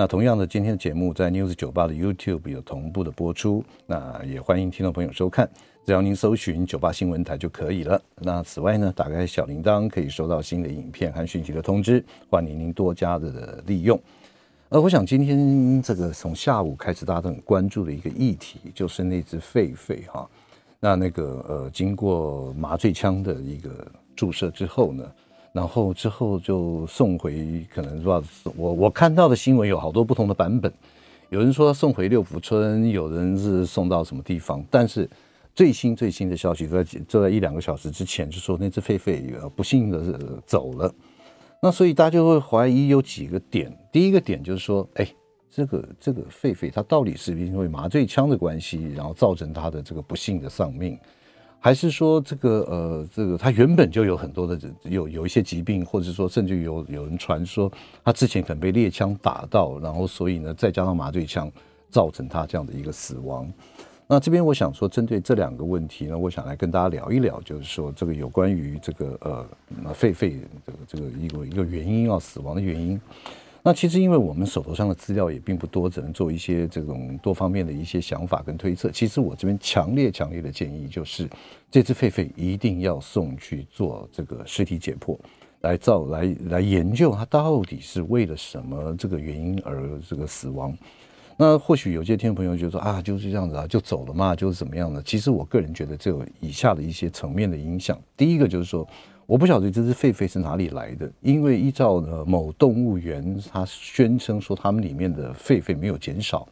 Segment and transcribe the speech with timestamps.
[0.00, 5.46] 那同样的，今天的节目在 News 九八的 YouTube 有同步的播出，那也欢迎听众朋友收看，
[5.84, 8.00] 只要您搜寻九八新闻台就可以了。
[8.16, 14.00] 那此外呢，打开小铃铛可以收到新的影片和讯息的通知，欢迎您多加的利用。
[14.70, 20.26] 呃，我想今天这个从下午开始大家都很关注的一个议题，就是那只狒狒哈，
[20.80, 23.86] 那那个呃，经过麻醉枪的一个
[24.16, 25.04] 注射之后呢，
[25.52, 28.22] 然后之后就送回，可能说
[28.56, 30.72] 我我看到的新闻有好多不同的版本，
[31.28, 35.08] 有人说送回六福村，有人是送到什么地方，但是
[35.54, 40.16] 最新最新的消息在就在一两个小时之前就说那只狒狒不幸的是
[40.46, 40.94] 走了，
[41.60, 45.06] 那所以大家就会怀疑有几个点，第一个点就是说，哎，
[45.50, 50.96] 这个这个狒狒它到底是因为麻醉枪的关系，然后造成它的这个不幸的丧命？
[51.62, 57.70] 还是说这个呃，这个他原本就有很多的有有一些疾病，或者说甚至有有人传说
[58.02, 61.52] 他之前可能被猎枪打到，然后所以呢再加上麻醉枪
[61.90, 63.46] 造成他这样的一个死亡。
[64.06, 69.46] 那这边我想说，针对这两个问题呢，我想来跟大家聊一聊，就是说这个有关于这个呃
[69.94, 73.00] 狒狒这个这个一个一个原因啊，死亡的原因。
[73.62, 78.90] 那其实，因为我们手头上的资料也并不多，只能做一些这种多方面的一些想法跟推测。
[78.90, 81.28] 其实我这边强烈强烈的建议就是，
[81.70, 85.18] 这只狒狒一定要送去做这个尸体解剖，
[85.60, 90.74] 来造来来研究它到底是为了什么这个原因而这个死亡。
[91.36, 95.02] 那或许有些听众朋友就说啊，就是这样子啊，就走了嘛，就是怎么样的？
[95.02, 98.00] 其实我个人觉得，这有以下的一些层面的影响。
[98.16, 98.88] 第一个就是说。
[99.30, 106.48] 我不晓得这只狒狒是哪里来的，因为依照呢某动物园，它宣称说他们里面的狒狒没有减少，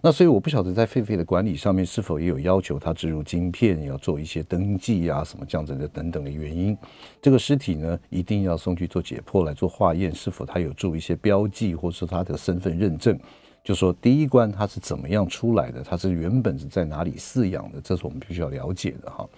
[0.00, 6.78] 那所以我不晓得在狒狒的管理上面是否也有要求它植入晶片，要做一些登记啊什么这样子的等等的原因。
[7.20, 13.18] 这个尸体呢一定要送去做解剖来做化验，是否它有做一些标记，或者说它的身份认证，
[13.64, 19.28] 就说第一关它是怎么样出来的，它是原本是在哪里饲养的，这是我们必须要了解的哈。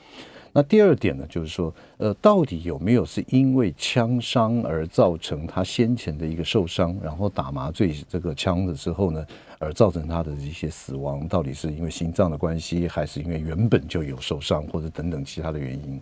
[0.58, 9.22] 那第二点呢，就是说，呃，到底有没有是因为枪伤而造成他先前的一个受伤，然后打麻醉这个枪的时候呢，
[9.58, 11.28] 而造成他的一些死亡？
[11.28, 16.00] 到底是因为心脏的关系，还是因为原本就有受伤，或者等等其他的原因？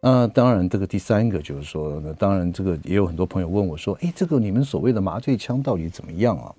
[0.00, 6.54] 那当然，这个第三个就是说，那当然这个也有很多朋友问我说，诶，这个你们所谓的麻醉枪到底怎么样啊？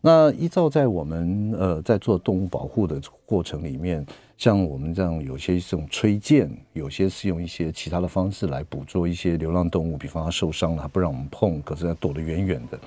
[0.00, 4.04] 那依照在我们呃在做动物保护的过程里面，
[4.36, 12.78] 像我们这样有些是用吹箭，有些是用一些其他的方式来捕捉一些流浪动物，比方它受伤了，它不让我们碰，可是它躲得远远的，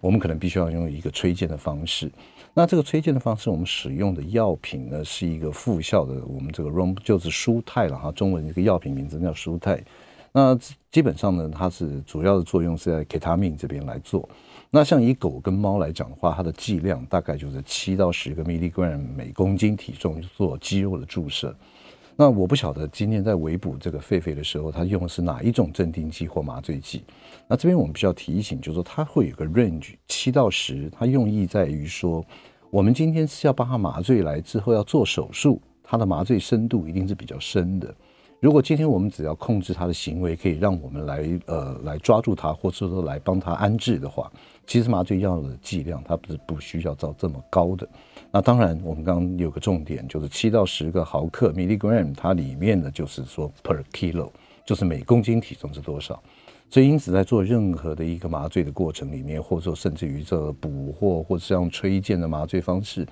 [0.00, 2.10] 我们可能必须要用一个吹箭的方式。
[2.54, 9.82] 那这个吹箭的方式，我们使用的药品呢是一个副效的，我们这个 rom 就是舒泰了哈，中文一个药品名字叫舒泰。
[10.32, 10.58] 那
[10.90, 14.26] 基本上呢，它是主要的作用是在 ketamine 这边来做。
[14.74, 21.54] 那像以狗跟猫来讲的话，它的剂量大概就是七到十个 milligram 每公斤体重做肌肉的注射。
[22.16, 27.04] 那我不晓得今天在围捕这个狒狒的时候，它用的是哪一种镇定剂或麻醉剂。
[27.46, 32.24] 那这边我们需要提醒，就是说它会有个 range 七到十，它用意在于说，
[32.70, 37.94] 我们今天是要帮它麻醉来之后要做手术，它的麻醉深度一定是比较深的。
[38.40, 44.32] 如果今天我们只要控制它的行为，可以让我们来呃来抓住它，或者说来帮它安置的话，
[44.66, 47.88] 其实麻醉药的剂量它不是不需要到这么高的。
[48.30, 54.30] 那当然，我们刚刚有个重点，就是七到十个毫克 milligram，它里面的就是说 per kilo，
[54.64, 56.22] 就是每公斤体重是多少。
[56.70, 63.06] 所以因此在做任何的一个麻醉的过程里面，或者说甚至于这个捕获或者是用吹箭的麻醉方式。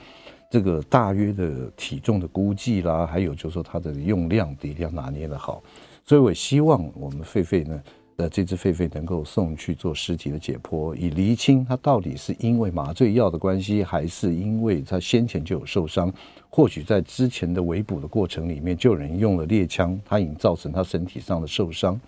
[0.49, 5.63] 这个大约的体重的估计啦，还有就是说它的用量一定要拿捏得好，
[6.05, 7.81] 所以我希望我们狒狒呢，
[8.21, 16.13] 呃，这只狒狒能够送去做尸体的解剖，以厘清它到底是因为麻醉药的关系，还是因为它先前就有受伤，
[16.51, 21.99] 或许在之前的围捕的过程里面就有人用了猎枪，它已经造成它身体上的受伤。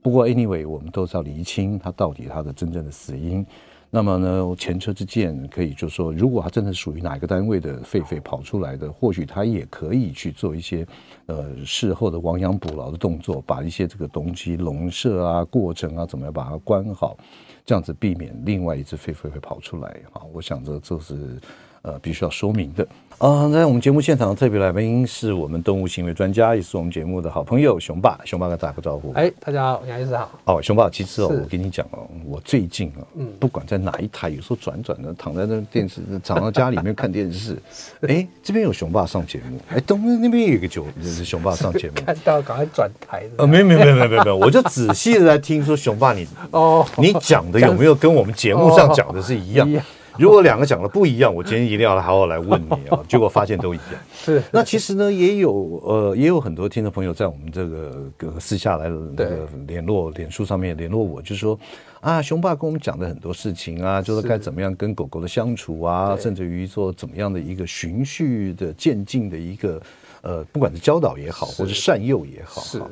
[0.00, 3.44] 不过 anyway，我们都是要厘清它到底它的真正的死因。
[3.88, 10.86] 那么呢，前车之鉴可以就说，如果它真的属于哪一个单位的狒狒跑出来的，或许它也可以去做一些
[11.26, 17.16] 呃事后的亡羊补牢的动作，把一些这个东西笼舍啊、过程啊，怎么样把它关好，
[17.64, 19.96] 这样子避免另外一只狒狒会跑出来。
[20.10, 21.40] 好，我想着这是
[21.86, 22.86] 呃必须要说明的。
[23.18, 28.18] 啊，在我们节目现场特别来宾是我们动物行为专家，也是我们节目的好朋友熊爸。
[28.26, 29.10] 熊爸跟大家打个招呼。
[29.14, 30.30] 哎，大家好，杨医师好。
[30.44, 37.56] 哦，熊爸，其实哦，我跟你讲哦，我最近啊，嗯，不管在哪一台，有时候转转的，躺在那电视，躺到家里面看电视。
[38.02, 41.94] 哎，这边有熊爸上节目，哎，东边那边有一个酒，就是熊爸上节目。
[42.04, 43.22] 看到赶快转台。
[43.38, 49.66] 呃，没有没有没有没有没有，我就仔细的在听说熊爸你 哦，你讲的有没有跟我们节目上讲的是一样？
[50.20, 52.98] 如果两个讲的不一样，我今天一定要好好来问你啊！
[53.08, 53.86] 结果发现都一样。
[54.14, 61.58] 是，那其实呢，也有呃，也有很多听众朋友在我们这个私下来的那个联络，脸书上面联络我，就是说
[62.00, 69.80] 啊，熊爸跟我们讲的很多事情啊，就是该怎么样跟狗狗的相处啊，甚至于说怎么样的一个循序的渐进的一个
[70.22, 72.82] 呃，不管是教导也好，或是善诱也好，是。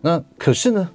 [0.00, 0.88] 那可是呢，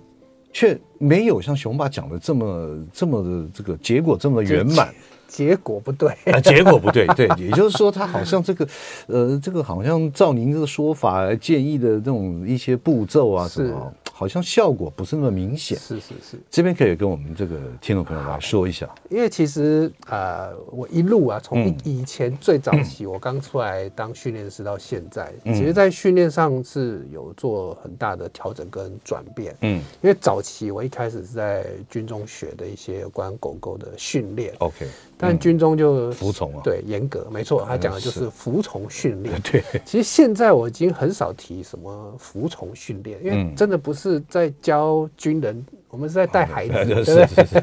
[0.51, 4.93] 却没有像熊爸讲的这么这么的这个结果这么圆满。
[5.27, 8.67] 结果不对 啊，结果不对，对，也就是说，他好像这个，
[9.07, 13.93] 呃，这个好像照您这个说法建议的这种一些步骤啊，什么。
[14.17, 18.89] 好像效果不是那么明显，是是是，这边可以跟我们这个听众朋友来说一下。
[19.09, 29.53] 因为其实呃，我一路啊，从以前最早期我刚出来当训练师到现在，嗯、其实在训练上是有做很大的调整跟转变。
[29.59, 34.53] 嗯，因为早期我一开始是在军中学的一些有关狗狗的训练。
[34.59, 39.35] OK，但军中就服从啊，对，严格，没错，他讲的就是服从训练。
[39.43, 44.05] 对，其实现在我已经很少提什么服从训练，因为真的不是。
[44.05, 47.03] 是在教军人，我们是在带孩子，对不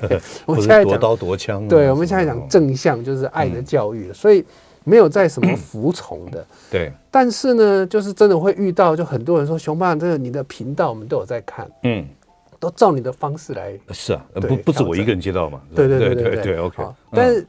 [0.08, 0.20] 对？
[0.44, 4.44] 我们现在夺刀夺枪，对，我们现在讲正向，就是爱的教育，所以
[4.82, 6.44] 没有在什么服从的。
[6.68, 12.04] 对，但是呢，就是真的会遇到，就很多人说熊爸，这个你的频道我们都有在看，嗯，
[12.62, 13.76] 都照你的方式来。
[13.90, 15.60] 是啊，不不止我一个人接到嘛。
[15.74, 16.84] 对对对对对，OK。
[17.10, 17.44] 但是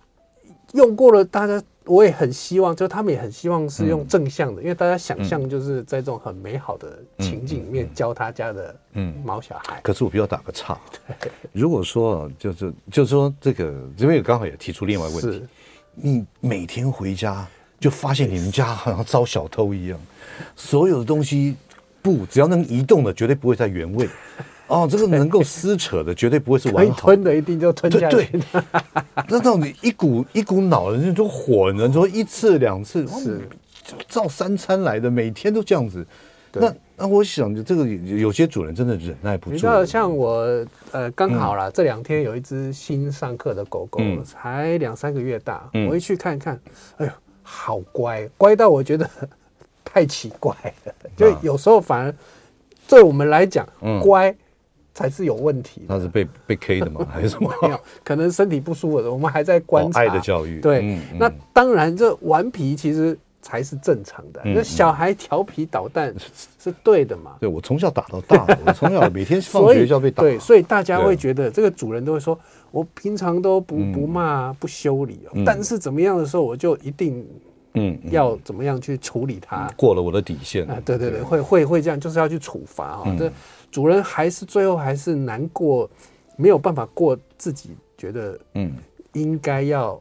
[0.71, 1.61] 用过了，大家。
[1.85, 9.81] 我也很希望，就是他们也很希望是用正向的，因为大家想象就是在这种很美好的情景里面教他家的嗯毛小孩。
[9.83, 10.79] 可是我必须要打个岔，
[11.51, 15.45] 如果说就是就是说这个这边也刚好也提出另外一个问题，
[15.93, 17.45] 你每天回家
[17.81, 19.99] 就发现你们家好像遭小偷一样，
[20.55, 21.57] 所有的东西
[22.01, 24.07] 不只要能移动的绝对不会在原位。
[24.73, 28.15] 哦，这个能够撕扯的绝对不会是完好，吞的一定就吞下去。
[28.15, 28.41] 对，
[29.29, 31.85] 那到底一股一股脑的那种火呢？
[31.87, 33.47] 你说一次两次是
[34.07, 36.03] 照三餐来的，每天都这样子。
[36.53, 39.53] 那那我想，这个有些主人真的忍耐不住。
[39.53, 46.59] 你知道，像我呃，刚好啦，这两天有一只新上课的狗狗，才两三个月大，我一去看看，
[46.97, 47.11] 哎呦，
[47.43, 49.07] 好乖，乖到我觉得
[49.83, 50.55] 太奇怪
[50.85, 50.93] 了。
[51.15, 52.15] 就有时候反而
[52.87, 53.67] 对我们来讲，
[54.01, 54.35] 乖。
[54.93, 55.83] 才是有问题。
[55.87, 57.05] 他是被被 K 的吗？
[57.11, 57.51] 还是什么？
[57.61, 59.11] 没有，可能身体不舒服的。
[59.11, 59.99] 我们还在观察。
[59.99, 60.59] 爱的教育。
[60.59, 64.41] 对，那当然，这顽皮其实才是正常的。
[64.45, 66.13] 那小孩调皮捣蛋
[66.59, 67.33] 是对的嘛？
[67.39, 70.21] 对，我从小打到大，我从小 每天放学就要被打。
[70.23, 72.39] 对，所以大家会觉得这个主人都会说，
[72.71, 77.25] 我平常都不不骂不修理，但是怎么样的时候，我就一定
[77.73, 80.81] 嗯要怎么样去处理它，过了我的底线啊？
[80.85, 83.15] 对对对，会会会这样，就是要去处罚啊。
[83.17, 83.31] 这。
[83.71, 85.89] 主人还是最后还是难过，
[86.37, 88.71] 没有办法过自己觉得嗯
[89.13, 89.99] 应该要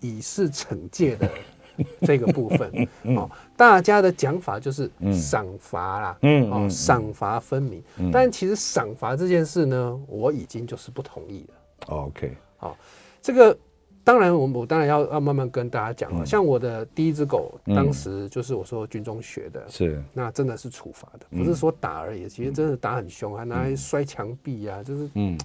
[0.00, 1.28] 以示惩戒的
[2.00, 3.30] 这个部分哦。
[3.58, 7.82] 大家的讲法就是赏罚啦，嗯哦赏罚分明。
[8.10, 11.94] 但其实赏罚这件事呢，我已经就是不同意了。
[11.94, 12.74] OK，好，
[13.20, 13.54] 这个。
[14.04, 16.26] 当然，我我当然要要慢慢跟大家讲了。
[16.26, 22.28] 像我的第一只狗，当时就是我说军中学的，是那真的是处罚的，不是说打而已。
[22.28, 25.38] 其实真的打很凶，还拿来摔墙壁啊，就是嗯，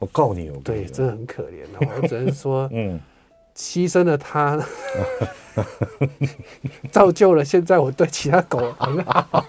[0.00, 1.64] 我告你哦，对，真的很可怜。
[2.02, 2.98] 我只能说，嗯，
[3.54, 4.60] 牺牲了它，
[6.90, 9.46] 造就了现在我对其他狗很好。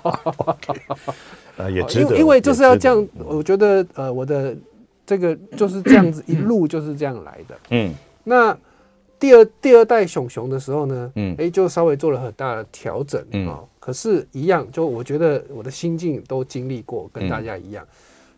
[1.57, 3.07] 啊，也值得，因为就是要这样。
[3.17, 4.55] 我觉得呃，我的
[5.07, 7.95] 这个就是这样子一路就是这样来的，嗯。
[8.29, 8.57] 那
[9.17, 17.87] 第二第二代熊熊的时候呢，嗯，哎，就稍微做了很大的调整，嗯，可是，一样，就我觉得我的心境都经历过，跟大家一样，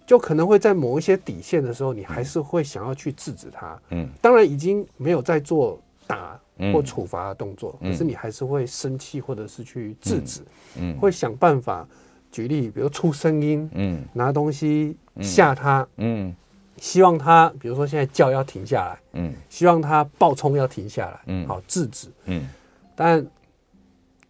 [0.06, 6.40] 就可能会在某一些底线的时候，你还是会想要去制止它，嗯，当然已经没有在做打
[6.72, 10.42] 或处罚的动作，可是你还是会生气或者是去制止，
[10.80, 11.86] 嗯，会想办法，
[12.32, 16.34] 举例，比如出声音，嗯，拿东西吓他，嗯。
[16.82, 22.48] 希望他，比如说现在叫要停下来，嗯，希望他暴冲要停下来，嗯，好制止，嗯，
[22.96, 23.26] 但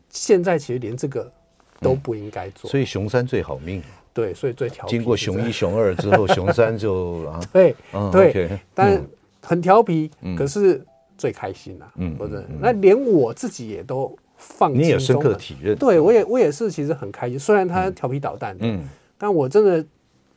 [0.09, 1.31] 现在其实连这个
[1.79, 4.91] 都不应该做，所以熊三最好命，对，所以最调皮。
[4.91, 7.75] 经过熊一、熊二之后，熊三就 啊，对，
[8.11, 9.01] 对，但
[9.41, 10.83] 很调皮，可是
[11.17, 18.87] 最开心了，嗯，或者那连我自己也都放，你也有深刻体认，对我也我也是其实很开心，虽然他调皮捣蛋，嗯，
[19.17, 19.85] 但我真的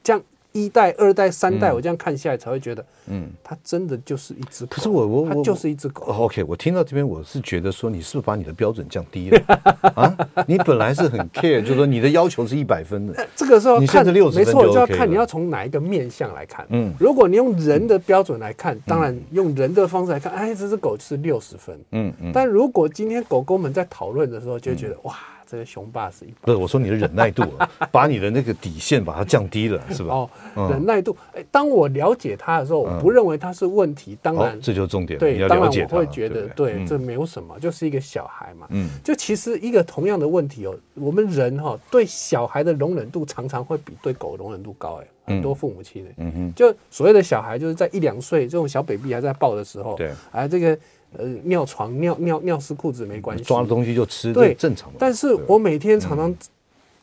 [0.02, 0.22] 这样。
[0.52, 4.76] 一代、二代、三代，我这样看下来才会觉得，嗯，它真的就是一只狗。
[4.76, 6.04] 可是我我它就是一只狗。
[6.04, 9.40] OK，我听到这边，我是觉得说，你是不是把你的标准降低了
[9.94, 10.16] 啊？
[10.46, 14.46] 你本来是很 care，就是说你的要求是一百分的，这个时候你现在六十分。
[14.46, 16.66] 没错，就要看你要从哪一个面向来看。
[16.70, 21.78] 嗯，如果你用人的标准来看，当然用人的方式来看，哎，这只狗是六十分。
[21.92, 22.30] 嗯嗯。
[22.32, 25.16] 但如果今天狗狗们在讨论的时候，就会觉得哇。
[25.52, 27.44] 这个雄霸是一不是我说你的忍耐度，
[27.92, 30.14] 把你的那个底线把它降低了，是吧？
[30.14, 30.30] 哦，
[30.70, 31.14] 忍耐度。
[31.34, 34.16] 哎，当我了解他的时候，我不认为他是问题。
[34.22, 35.18] 当然，这就是重点。
[35.18, 38.66] 对，当然我会觉得，对，这没有什么，就是一个小孩嘛。
[38.70, 45.02] 嗯，就其实一个同样的问题哦，我们人哈对小孩的容忍度常常会比对狗容忍度高。
[45.02, 50.78] 哎，很多父母亲的，嗯哼，就所谓的小孩，就是在一两岁这种小 baby 还在抱的时候，对，啊，这个。
[51.18, 54.96] 呃，尿床、尿尿尿湿裤子没关系，抓了东西就吃，对，正常的。
[54.98, 56.34] 但是我每天常常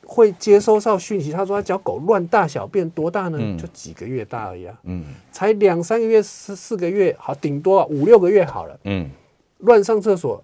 [0.03, 3.37] 会接收到讯息，他说他家狗乱大小便，多大呢？
[3.57, 9.07] 就几个月大而已啊，嗯，才两三个月、四四个月，好，顶多五六个月好了，嗯，
[9.59, 10.43] 乱上厕所，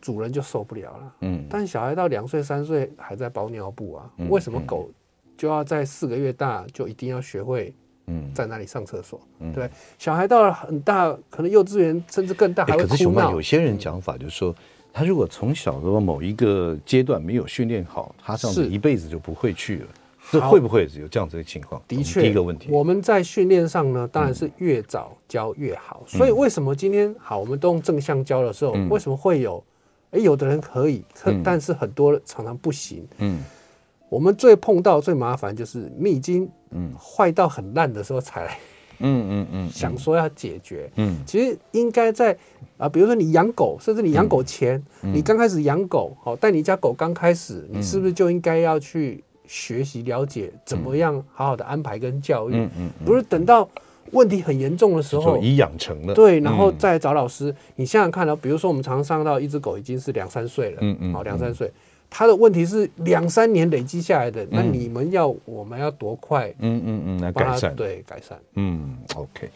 [0.00, 1.44] 主人就受不了了，嗯。
[1.50, 4.88] 但小孩到两岁、三岁还在包尿布啊，为什么狗
[5.36, 7.74] 就要在四个月大就一定要学会？
[8.08, 9.20] 嗯，在那里上厕所？
[9.38, 12.88] 嗯，对，小孩到了很大，可能幼稚园甚至更大，还会哭闹。
[12.88, 14.54] 可是熊爸，有些人讲法就是说，
[14.92, 19.86] 他如果从小的某一个阶段没有训练好，他这样子一辈子就不会去了。
[20.30, 21.80] 这会不会有这样子的情况？
[21.88, 26.02] 的确，第一个问题，我们在训练上呢，当然是越早教越好。
[26.06, 29.64] 所以为什么今天好，我们都用正向教的时候，为什么会有？
[30.10, 33.06] 哎，有的人可以，可但是很多常常不行。
[33.18, 33.42] 嗯。
[34.08, 36.92] 我们最碰到最麻烦就是你已经嗯。
[36.98, 38.58] 坏到很烂的时候才来
[39.00, 40.90] 嗯嗯嗯 想说要解决。
[40.96, 41.16] 嗯。
[41.26, 42.36] 其实应该在
[42.76, 52.54] 啊比如说你养狗甚至你养狗前你刚开始养狗好但你家狗刚开始你是不是就应该要去学习了解怎么样好好的安排跟教育？
[52.56, 53.68] 嗯嗯不是等到
[54.12, 56.14] 问题很严重的时候已养成了。
[56.14, 57.54] 对然后再找老师。
[57.76, 61.70] 你想想看到比如说我们常常上到一只狗已经是两三岁了嗯嗯好两三岁。
[62.10, 66.48] 他的问题是两三年累积下来的，那你们要我们要多快？
[66.58, 68.38] 嗯嗯嗯，来改善，对改善。
[68.54, 69.50] 嗯，OK，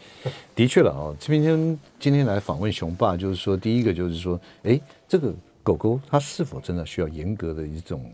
[0.55, 1.15] 的确了啊。
[1.19, 5.33] 这边今今天来访问熊爸，就是说，第一个就是说，哎，这个
[5.63, 8.05] 狗狗它是否真的需要严格的一种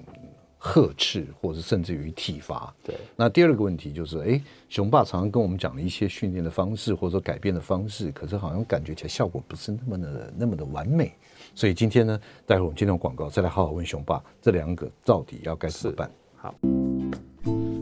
[0.57, 2.73] 呵斥，或者甚至于体罚？
[2.83, 2.95] 对。
[3.17, 11.13] 那第二个问题就是，哎，熊爸常常跟我们讲了一些训练的方式，或者说改变的方式，可是好像感觉起来效果不是那么的那么的完美。
[11.55, 16.09] 所以今天呢，待会儿我们进入广告，再来好好问雄爸这两个到底要该怎么办。
[16.37, 16.55] 好，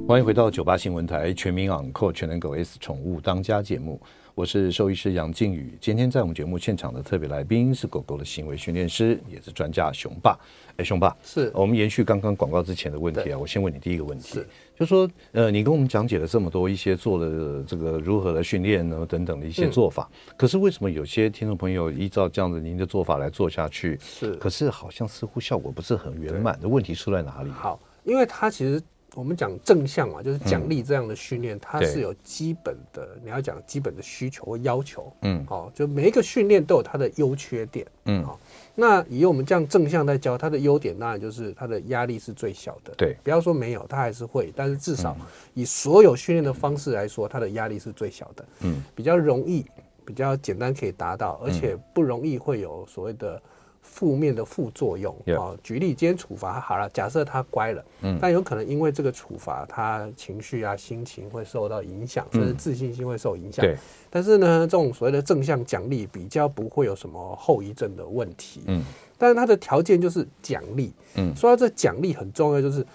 [0.07, 4.01] 欢迎回到九八新闻台全民昂扣全能狗 S 宠物当家节目，
[4.37, 5.75] 我是兽医师杨靖宇。
[5.81, 10.37] 今天在我们节目现场的特别来宾是狗狗的行为训练师，也是专家熊爸。
[10.75, 14.39] 哎，熊爸，是我们延续刚刚广告之前的问题啊，我先问你第一个问题。
[14.77, 27.49] 就说，呃，你跟我们讲解了这么多一些做了这个如何的训练呢等等的一些做法，嗯、可是为什么有些听众朋友依照这样子您的做法来做下去，是，可是好像似乎效果不是很圆满的问题出在哪里？
[27.49, 28.79] 好，因为它其实
[29.17, 38.39] 我们讲正向嘛，就是奖励这样的训练，嗯、它是有基本的，你要讲基本的需求和要求，嗯，好，就每一个训练都有它的优缺点，嗯，好。
[38.75, 42.93] 那以我们这样正向在教，它的优点当然就是它的压力是最小的。
[42.95, 45.17] 对，不要说没有，它还是会，但是至少
[45.55, 48.45] 以所有训练的方式来说，它的压力是最小的。
[48.59, 49.65] 嗯，比较容易，
[50.05, 53.41] 比较简单可以达到，而且不容易会有所谓的。
[53.97, 63.65] 负面的副作用啊，哦，举例，今天处罚好了，假设他乖了，嗯，但有可能因为这个处罚，他情绪啊、心情会受到影响，甚至自信心会受影响。
[63.65, 63.75] 对，
[64.11, 68.61] 但是呢，这种所谓的正向奖励比较不会有什么后遗症的问题。
[68.67, 68.83] 嗯，
[69.17, 70.93] 但是它的条件就是奖励。
[71.15, 72.85] 嗯，说到这奖励很重要，就是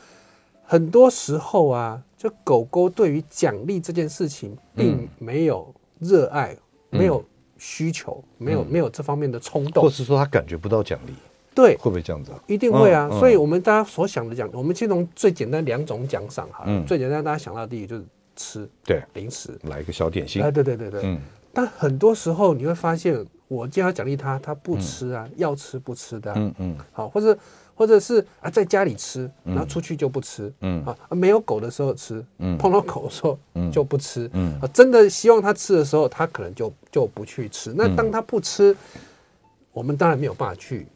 [0.62, 6.56] 很多时候啊，就狗狗对于奖励这件事情并没有热爱，
[6.90, 7.25] 没有。
[7.64, 11.12] 需求没有没有这方面的冲动，或是说他感觉不到奖励，
[11.54, 12.33] 对，会不会这样子？
[12.49, 13.09] 一定会啊！
[13.21, 18.04] 所以我们大家所想的奖，我们先从最简单两种奖赏哈，最简单大家想到第一就是
[18.35, 21.21] 吃，对，零食，来一个小点心，哎，对对对对，嗯。
[21.52, 27.38] 但很多时候你会发现，我既然要奖励他，他不吃啊，要吃不吃的，嗯嗯，好，或者。
[27.75, 30.85] 或者是啊，在家里吃，然后出去就不吃，嗯。
[30.85, 33.38] 啊，没有狗的时候吃，嗯，碰到狗的时候
[33.73, 34.59] 就不吃，嗯。
[34.61, 37.73] 啊，真的希望它吃的时候，它可能就就不去吃。
[37.76, 38.76] 那当它不吃，
[39.73, 40.87] 我们当然没有办法去，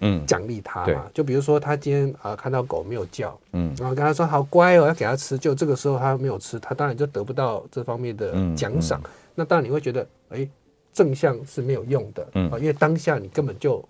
[0.00, 1.06] 嗯，奖励它嘛。
[1.12, 9.02] 就比如说，他今天啊看到狗没有叫，嗯，然后跟他说好乖哦，要给他吃，就这个时候他没有吃，他当然就得不到这方面的奖赏。
[9.34, 10.48] 那当然你会觉得，哎。
[10.96, 13.86] 正向是没有用的，嗯，啊因为当下你根本就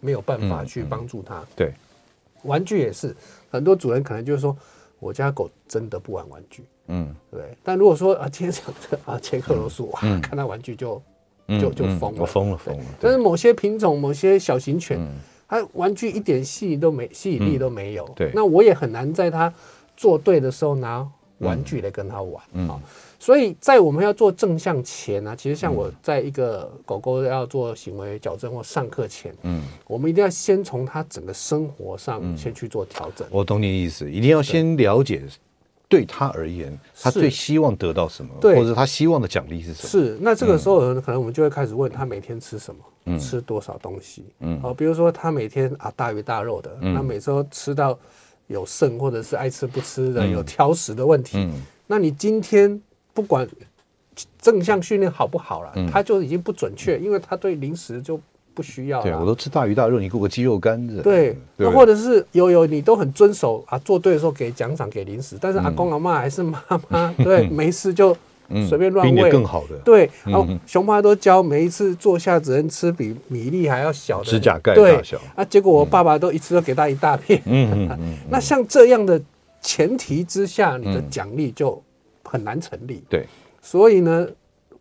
[0.00, 1.44] 没有办法去帮助他。
[1.54, 1.72] 对，
[2.42, 3.14] 玩具也是，
[3.50, 4.56] 很多主人可能就是说，
[4.98, 7.56] 我家狗真的不玩玩具，嗯，对。
[7.62, 11.02] 但如果说啊，今天想着啊，切克罗素，哇，看到玩具就
[11.48, 12.84] 就就疯了，疯了，疯了。
[13.00, 14.98] 但是某些品种，某些小型犬，
[15.48, 18.08] 它玩具一点吸引都没，吸引力都没有。
[18.16, 19.52] 对，那我也很难在它
[19.96, 21.06] 做对的时候拿
[21.38, 22.80] 玩具来跟它玩啊。
[23.26, 33.26] 所以在我们要做正向前呢，其实像我在一个狗狗要做行为矫正或上课前，嗯，我们一定要先从它整个生活上先去做调整。
[33.32, 35.24] 我懂你意思，一定要先了解
[35.88, 39.88] 对他而言，他最希望得到什么，或者他希望的奖励是什么。
[39.88, 47.98] 是，那这个时候可能我们就会开始问他每天吃什么，吃多少东西，嗯，好，比如说他每天啊大鱼大肉的，那每周吃到
[48.46, 51.50] 有剩或者是爱吃不吃的，有挑食的问题，
[51.88, 52.80] 那你今天。
[53.16, 53.48] 不管
[54.38, 58.20] 正向训练好不好了，他就已经不准确，因为他对零食就
[58.52, 59.04] 不需要了。
[59.04, 61.00] 对，我都吃大鱼大肉，你给我个鸡肉干子。
[61.02, 68.14] 对，那或者是有有你都很遵守啊，做对的时候给奖赏给零食，但是阿公阿妈还是妈妈， 对，没事就
[68.68, 69.30] 随便乱喂。
[69.30, 69.76] 更好的。
[69.84, 75.18] 对，然后熊妈都教每一次坐下只能吃比米粒还要小的指甲盖大小。
[75.34, 77.42] 啊，结果我爸爸都一次都给他一大片。
[77.46, 78.16] 嗯嗯。
[78.30, 79.20] 那像这样的
[79.60, 81.82] 前提之下，你的奖励就。
[82.36, 83.26] 很难成立，对，
[83.62, 84.28] 所以呢，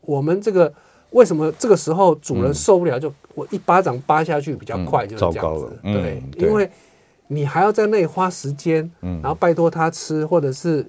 [0.01, 0.71] 我们这个
[1.11, 6.69] 为什么这个时候主人受不了，就我一巴掌扒下去比较快，就是这样子，对，因为
[7.27, 10.85] 你还要在那里花时间，然后拜托他吃，或者是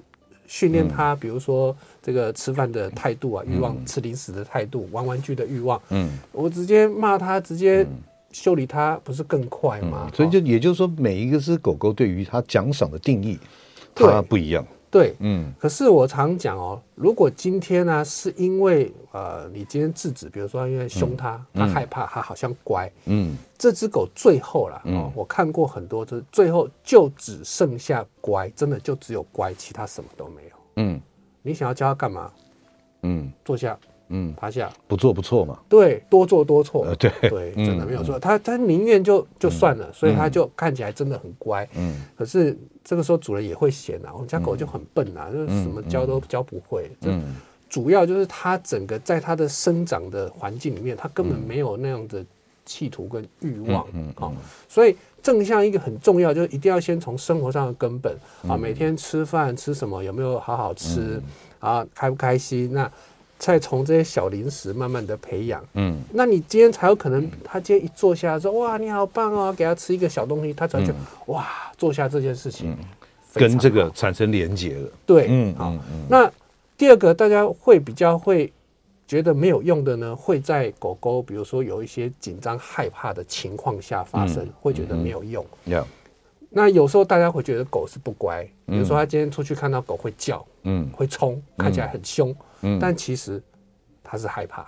[0.49, 7.87] 训练他，比如说这个吃饭的态度啊，欲望吃零食的态度，玩玩具的欲望，嗯，我直接骂他，直接
[8.33, 10.11] 修理他，不是更快吗？
[10.13, 13.39] 所以就也就是说，每一个只狗狗对于它奖赏的定义，
[13.95, 14.67] 它不一样。
[14.91, 31.01] 对，嗯，可是我常讲哦，如果今天呢，是因为呃，你今天制止，比如说因为凶他，他害怕，他好像乖，嗯，这只狗最后了哦，我看过很多，就是最后就只剩下乖，真的就只有乖，其他什么都没有，嗯，
[31.43, 32.33] 你想要教它干嘛？
[33.03, 33.79] 嗯，坐下。
[34.09, 35.59] 嗯，趴下不做不错嘛。
[35.69, 36.87] 对，多做多错。
[36.97, 38.19] 对对，真的没有错。
[38.19, 41.69] 他他宁愿就就算了，所以他就看起来真的很乖。
[41.75, 46.89] 嗯，可是这个时候主人也会嫌啊，我们家狗就很笨啊，就是什么教都教不会。
[47.03, 47.35] 嗯，
[47.69, 52.25] 主要就是它整个在它的生长的环境里面，它根本没有那样的
[52.65, 53.85] 企图跟欲望。
[53.93, 54.33] 嗯，好，
[54.69, 58.17] 所以正向一个很重要，就是一定要先从生活上的根本
[58.49, 61.21] 啊，每天吃饭吃什么，有没有好好吃
[61.59, 62.73] 啊，开不开心？
[62.73, 62.89] 那。
[63.39, 70.95] 再从这些小零食慢慢的培养，嗯，那你今天才有可能，他今天一坐下说，哇，你好棒哦，给他吃一个小东西，他才觉得，
[71.27, 71.47] 哇，
[71.77, 72.75] 坐下这件事情，
[73.35, 74.89] 跟这个产生连结了。
[75.05, 75.75] 对，嗯，好，
[76.09, 76.31] 那
[76.79, 78.51] 第二个大家会比较会
[79.07, 85.45] 觉得没有用的呢，会在狗狗比如说有一些紧张害怕的情况下发生，会觉得没有用。
[85.65, 85.87] 有，
[86.57, 92.35] 那有时候大家会觉得狗是不乖，比如说他今天出去看到狗会叫，嗯，会冲，看起来很凶。
[92.81, 93.43] 但其实
[94.03, 94.67] 他是害怕。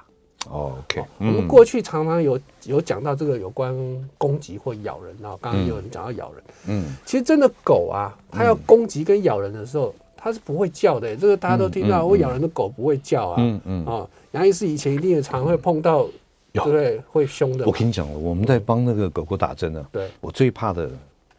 [0.50, 3.74] OK，我们过去常常有有讲到这个有关
[4.18, 6.42] 攻击或咬人啊，刚刚有人讲到咬人。
[6.66, 11.16] 嗯，其实真的狗啊，它要攻击跟咬人的时候，它是不会叫的。
[11.16, 13.36] 这个大家都听到，会咬人的狗不会叫啊。
[13.38, 13.86] 嗯嗯。
[13.86, 16.06] 啊，杨医师以前一定也常会碰到，
[16.52, 17.00] 对？
[17.10, 17.64] 会凶的。
[17.64, 19.86] 我跟你讲了，我们在帮那个狗狗打针呢。
[19.90, 20.06] 对。
[20.20, 20.90] 我最怕的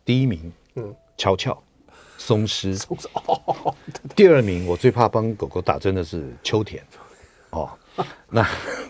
[0.09, 1.55] 第一名，嗯，乔乔。
[2.17, 2.75] 松狮，
[3.13, 3.75] 哦，
[4.15, 6.83] 第二名我最怕帮狗狗打针的是秋田，
[7.51, 7.69] 哦，
[8.27, 8.43] 那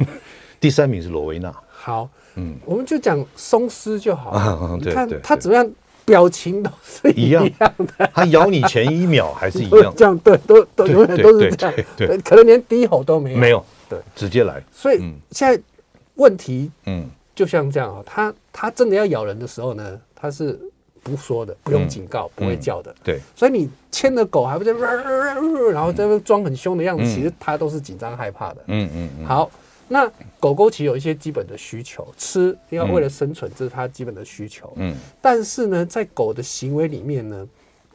[0.61, 1.53] 第三名是罗威纳。
[1.69, 4.77] 好，嗯，我们就讲松狮就好了。
[4.81, 5.69] 你看它怎么样，
[6.05, 8.09] 表情都是一样的。
[8.13, 14.63] 它咬你前一秒还是一样，这样对，都都永远都是这样，对，可能连低吼都没有，没有，对，直接来。
[14.71, 14.99] 所以
[15.31, 15.61] 现在
[16.15, 20.57] 问题，嗯，就像这样啊，它它真的要咬人的时候呢，它是。
[21.03, 22.95] 不说的，不用警告，不会叫的。
[23.03, 24.71] 对，所以你牵着狗还不在，
[25.71, 28.63] 然后在那装很凶的样子，其实它都是紧张害怕的。
[28.67, 29.25] 嗯嗯。
[29.25, 29.49] 好，
[29.87, 30.09] 那
[30.39, 34.71] 狗狗其实有一些基本的需求，吃要为了生存，这是它基本的需求。
[34.75, 34.95] 嗯。
[35.21, 37.47] 但是呢，在狗的行为里面呢，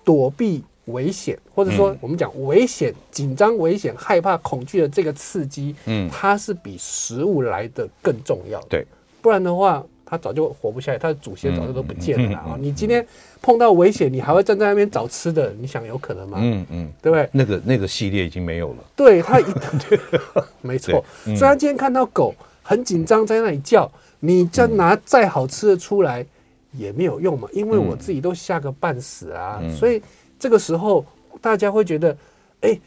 [0.03, 8.61] 躲避危险，或者说我们讲危险、紧张、危险、害怕、恐惧的这个刺激，嗯，它是比食物来的更重要。
[8.69, 8.87] 对，
[9.23, 9.85] 不然的话。
[10.15, 12.57] 他早就活不下来，他的祖先早就都不见了啊！
[12.61, 13.05] 你今天
[13.43, 15.53] 碰到危险，你还会站在那边找吃的？
[15.59, 16.39] 你想有可能吗？
[16.41, 17.29] 嗯嗯，对不对？
[17.33, 18.85] 那个那个系列已经没有了。
[18.95, 19.45] 对他一，
[20.63, 21.05] 没错。
[21.25, 26.25] 所以他今天看到狗很紧张在那里叫，你再拿再好吃的出来
[26.71, 29.61] 也没有用嘛，因为我自己都吓个半死啊！
[29.77, 30.01] 所以
[30.39, 31.05] 这个时候
[31.41, 32.17] 大家会觉得，
[32.61, 32.79] 哎，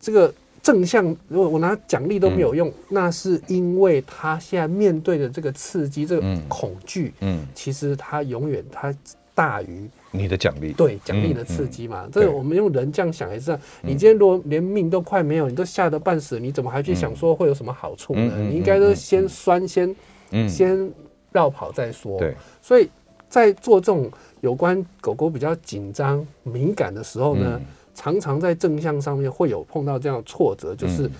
[0.00, 0.34] 这个。
[0.68, 8.94] 正向，如果我拿奖励都没有用，嗯，那是因为他现在面对的这个刺激，这个恐惧，嗯，其实他永远他
[9.34, 12.04] 大于你的奖励，对奖励的刺激嘛。
[12.04, 18.30] 嗯嗯，这个我们用人这样想也是，你今天如果连命都快没有，你都吓得半死，你怎么还去想说会有什么好处呢？
[18.36, 19.96] 嗯，你应该都先酸先，
[20.32, 20.92] 嗯，先
[21.32, 22.18] 绕跑再说。
[22.18, 22.90] 对，所以
[23.30, 27.58] 在做这种有关狗狗比较紧张敏感的时候呢。
[27.98, 31.10] 嗯常常在正向上面会有碰到这样的挫折，就是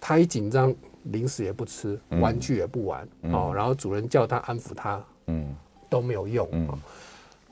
[0.00, 0.72] 他一紧张，
[1.02, 5.52] 零食也不吃，玩具也不玩，哦，然后主人叫他安抚他，嗯，
[5.88, 6.68] 都没有用，嗯。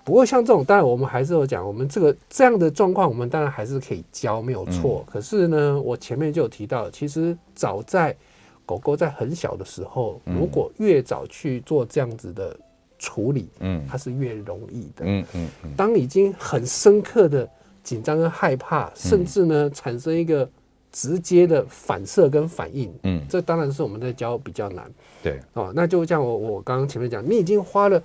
[0.05, 5.05] 不过像这种，当然我们还是有讲，我们这个这样的状况，我们当然还是可以教，没有错。
[5.11, 8.17] 可是呢，我前面就有提到，其实早在
[8.65, 12.57] 狗狗在很小的时候，如果越早去做这样子的
[12.99, 15.49] 处理，嗯，它是越容易的，嗯嗯。
[15.77, 17.49] 当已经很深刻的。
[17.83, 20.49] 紧张跟害怕，甚至呢产生一个
[20.91, 24.91] 直接的反射跟反应，嗯，这当然是我们在教比较难，
[25.23, 28.03] 对，哦，那就像我我刚刚前面讲，你已经花了，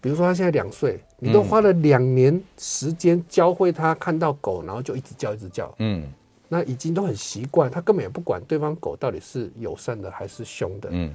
[0.00, 6.04] 比如说他现在两岁，你都花了两年时间教会他看到狗，然后就一直叫一直叫，嗯，
[6.48, 11.14] 那已经都很习惯，他根本也不管对方狗到底是友善的还是凶的，嗯，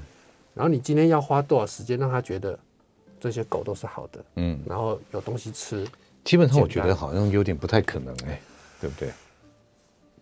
[0.53, 2.57] 然后你今天要花多少时间让他觉得
[3.19, 5.85] 这些狗都是好的，嗯，然后有东西吃。
[6.23, 8.41] 基本上我觉得好像有点不太可能哎、欸，
[8.81, 9.09] 对不对？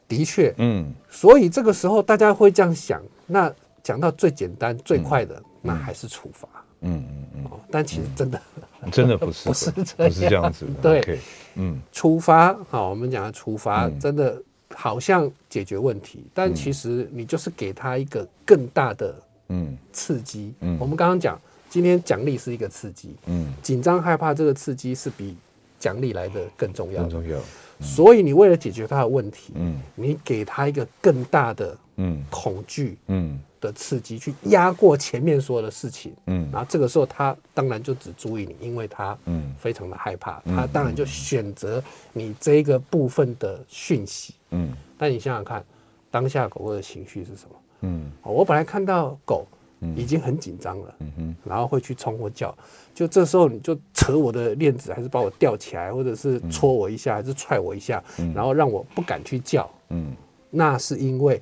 [0.08, 3.04] 的确，嗯，所以这个时候大家会这样想。
[3.26, 6.48] 那讲到最简单最快的，那还是处罚，
[6.80, 7.52] 嗯嗯嗯。
[7.70, 8.42] 但其实真的
[8.90, 11.02] 真的不是不是这不是这样子的。
[11.02, 11.20] 对，
[11.56, 14.42] 嗯，处罚好，我们讲的处罚真的
[14.74, 19.14] 好像解决问题，但其实你就是给他一个更大的
[19.50, 20.54] 嗯刺激。
[20.62, 21.38] 嗯，我们刚刚讲
[21.70, 25.36] 今天奖励是一个刺激，嗯，紧张害怕这个刺激是比。
[25.80, 27.40] 奖励来的更重要，更重要。
[27.80, 44.74] 所以你为了解决他的问题，嗯，你给他一个更大的，嗯，恐惧，嗯，的刺激，去压过前面所有的事情，嗯，然后这个时候他当然就只注意你，因为他，嗯，非常的害怕，他当然就选择你这一个部分的讯息，嗯。
[44.98, 45.64] 但你想想看，
[46.10, 47.56] 当下狗狗的情绪是什么？
[47.82, 49.48] 嗯，我本来看到狗。
[49.96, 52.56] 已经很紧张了，嗯哼，然后会去冲或叫，
[52.96, 60.16] 就这时候你就扯我的链子，还是把我吊起来，或者是戳我一下，还是踹我一下，然后让我不敢去叫，嗯，
[60.50, 61.40] 那是因为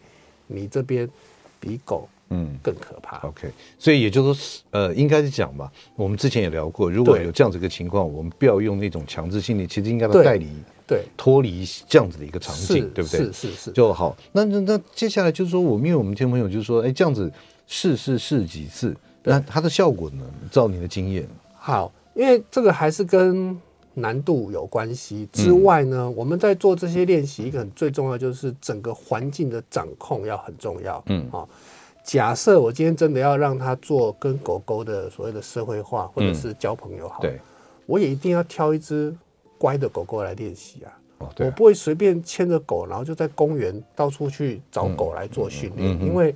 [0.48, 1.10] 你这边
[1.60, 2.60] 比狗嗯。
[2.62, 3.20] 更可怕。
[3.28, 10.48] OK，所以也就是说，呃，应该是讲吧，我们之前也聊过，如果有这样子一个情况，我们不要用那种强制性的，其实应该要带离，
[10.86, 13.20] 对，脱离这样子的一个场景，对不对？
[13.20, 14.18] 是是是，就好。
[14.34, 17.32] 那那那接下来就是说，我们因为我们听朋友就是说，哎，这样子。
[17.68, 20.24] 试试试几次，那它的效果呢？
[20.52, 23.60] 照你的经验，好，因为这个还是跟
[23.96, 25.28] 难度有关系。
[25.34, 31.04] 之外呢，嗯、我们在做这些练习，一个很最重要就是整个环境的掌控要很重要。
[31.08, 31.50] 嗯，好，
[32.04, 37.40] 假设我今天真的要让他做跟狗狗的所谓的社会化，或者是交朋友好，对，
[37.88, 39.16] 我也一定要挑一只
[39.58, 40.92] 乖的狗狗来练习啊。
[41.18, 46.36] 哦，我不会随便牵着狗，然后就在公园到处去找狗来做训练，因为。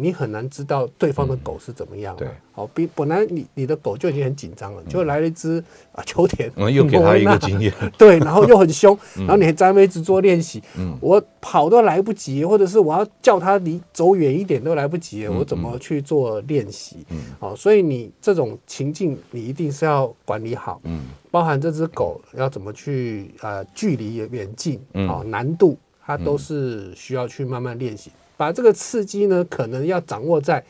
[0.00, 2.14] 你很难知道对方的狗是怎么样。
[2.16, 10.62] 对，好，比本来你你的狗就已经很紧张了，就来了一只啊秋田，又给他一个经验， 对，然后又很凶， 然后你还在那边一直做练习，
[11.00, 17.04] 我跑都来不及，或者是我要叫他离走远一点都来不及，我怎么去做练习？
[17.40, 28.12] 好，所以你这种情境你一定是要管理好，嗯，包含这只狗要怎么去呃距离远近，啊，难度它都是需要去慢慢练习。
[28.38, 30.64] 把这个刺激呢，可能要掌握在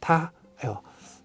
[0.00, 0.76] 他，哎呦，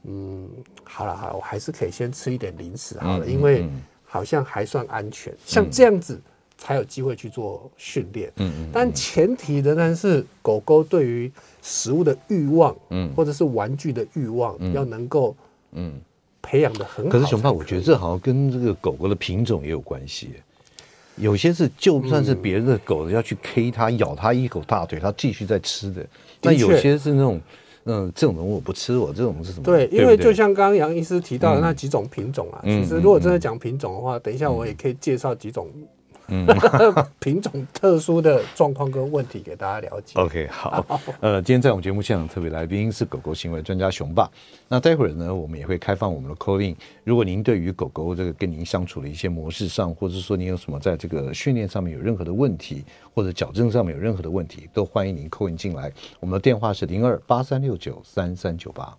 [0.06, 0.50] 嗯，
[0.84, 3.70] 好了好了，我还是可以先吃一点零食好了，嗯、因为
[4.04, 6.20] 好像还算安全，嗯、像这样子
[6.58, 8.32] 才有机会去做训练。
[8.38, 8.70] 嗯嗯。
[8.74, 15.36] 但前提仍然是狗狗对于食物的欲望，嗯，或者是玩具的欲望，嗯、要能够，
[15.74, 15.94] 嗯，
[16.42, 17.12] 培养的很好。
[17.12, 20.32] 可是熊爸，我觉得这好像跟这个狗狗的品种也有关系。
[21.18, 26.06] 有些是就算是别人的狗要去 K 它、咬它一口大腿，它继续在吃的。
[26.42, 27.42] 那有些是那种，
[27.86, 29.64] 嗯，这种东西我不吃，我这种是什么？
[29.64, 35.68] 对，因为就像刚刚杨医师提到的那几种品种啊，其实如果真的讲品种的话，等一下我也可以介绍几种。
[36.30, 36.46] 嗯，
[37.20, 40.20] 品种特殊的状况跟问题给大家了解。
[40.20, 40.86] OK，好，
[41.22, 44.30] 呃，今天在我们节目现场特别来宾是狗狗行为专家熊爸。
[44.68, 46.76] 那待会儿呢，我们也会开放我们的 call in。
[47.04, 55.92] 如果您对于狗狗这个跟您相处的一些模式上，或者说您有什么在这个训练上面有任何的问题，或者矫正上面有任何的问题，都欢迎您 call in 进来。
[56.20, 58.96] 我们的电话是零二八三六九三三九八。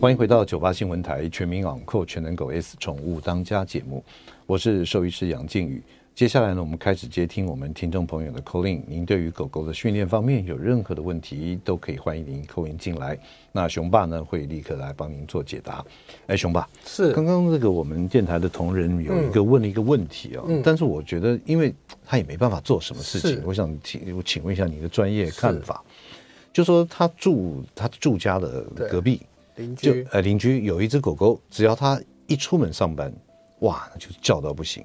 [0.00, 4.02] 欢迎回到九八新闻台全民养狗全能狗 S 宠物当家节目，
[4.46, 5.82] 我是兽医师杨靖宇。
[6.14, 8.80] 接下来呢，我们开始接听我们听众朋友的 call in。
[8.86, 13.18] 您对于狗狗的训练方面有任何的问题，都可以欢迎您 call in 进来。
[13.50, 15.84] 那熊爸呢，会立刻来帮您做解答。
[16.28, 29.22] 哎，熊爸，是刚刚这个我们电台的同仁有一个问了一个问题啊、哦，嗯、但是我觉得，因为他也没办法做什么事情，我想请我请问一下你的专业看法，是就说他住他住家的隔壁
[29.56, 33.12] 邻居，就呃邻居有一只狗狗，只要他一出门上班，
[33.66, 34.84] 哇，那就叫到不行。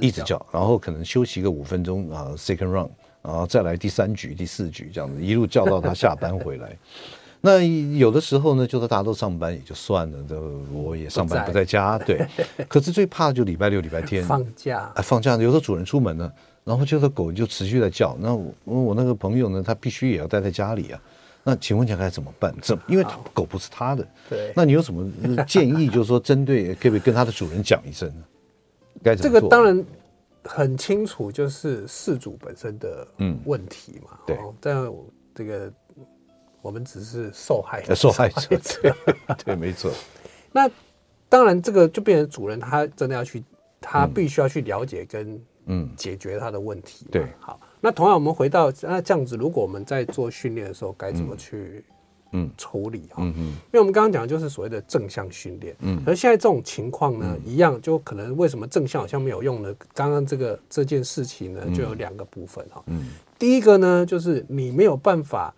[0.00, 2.88] 一直叫，然后可能休息个五分钟啊，second run，
[3.22, 6.70] 然后再来第三局、第四局这样子，一路叫到他下班回来。
[7.42, 7.60] 那
[7.96, 12.24] 有的时候呢，就是大家都上班也就算了，都我也上班不在家，对。
[12.68, 18.16] 可是最怕的就礼拜六、礼拜天放假，哎，放假有时候主人出门了，然后就是狗就持续在叫。
[18.20, 21.00] 那我我那个朋友呢，他必须也要待在家里啊。
[21.50, 22.54] 那请问一下该怎么办？
[22.62, 22.82] 怎么？
[22.86, 24.52] 因为狗不是他的，对。
[24.54, 25.10] 那你有什么
[25.42, 25.88] 建议？
[25.90, 28.22] 就是说，针对可不可以跟他的主人讲一声呢？
[29.02, 29.40] 该怎么做？
[29.40, 29.84] 这个当然
[30.44, 33.04] 很清楚，就是事主本身的
[33.44, 34.16] 问题嘛。
[34.24, 34.88] 对，但
[35.34, 35.72] 这个
[36.62, 38.56] 我们只是受害者，受害者。
[39.44, 39.90] 对，没错。
[40.52, 40.70] 那
[41.28, 43.42] 当然，这个就变成主人他真的要去，
[43.80, 47.08] 他必须要去了解跟嗯解决他的问题。
[47.10, 47.58] 对，好。
[47.80, 51.84] 那同样，我们回到那这样子，如果我们在做训练的时候，该怎么去？
[52.32, 59.74] 嗯，处理哈，嗯嗯，因为我们刚刚讲的就是所谓的正向训练，嗯，而现在这种情况呢，一样就可能为什么正向好像没有用呢？
[59.92, 65.52] 刚刚这个这件事情呢，就有两个部分哈，嗯，第一个呢，就是你没有办法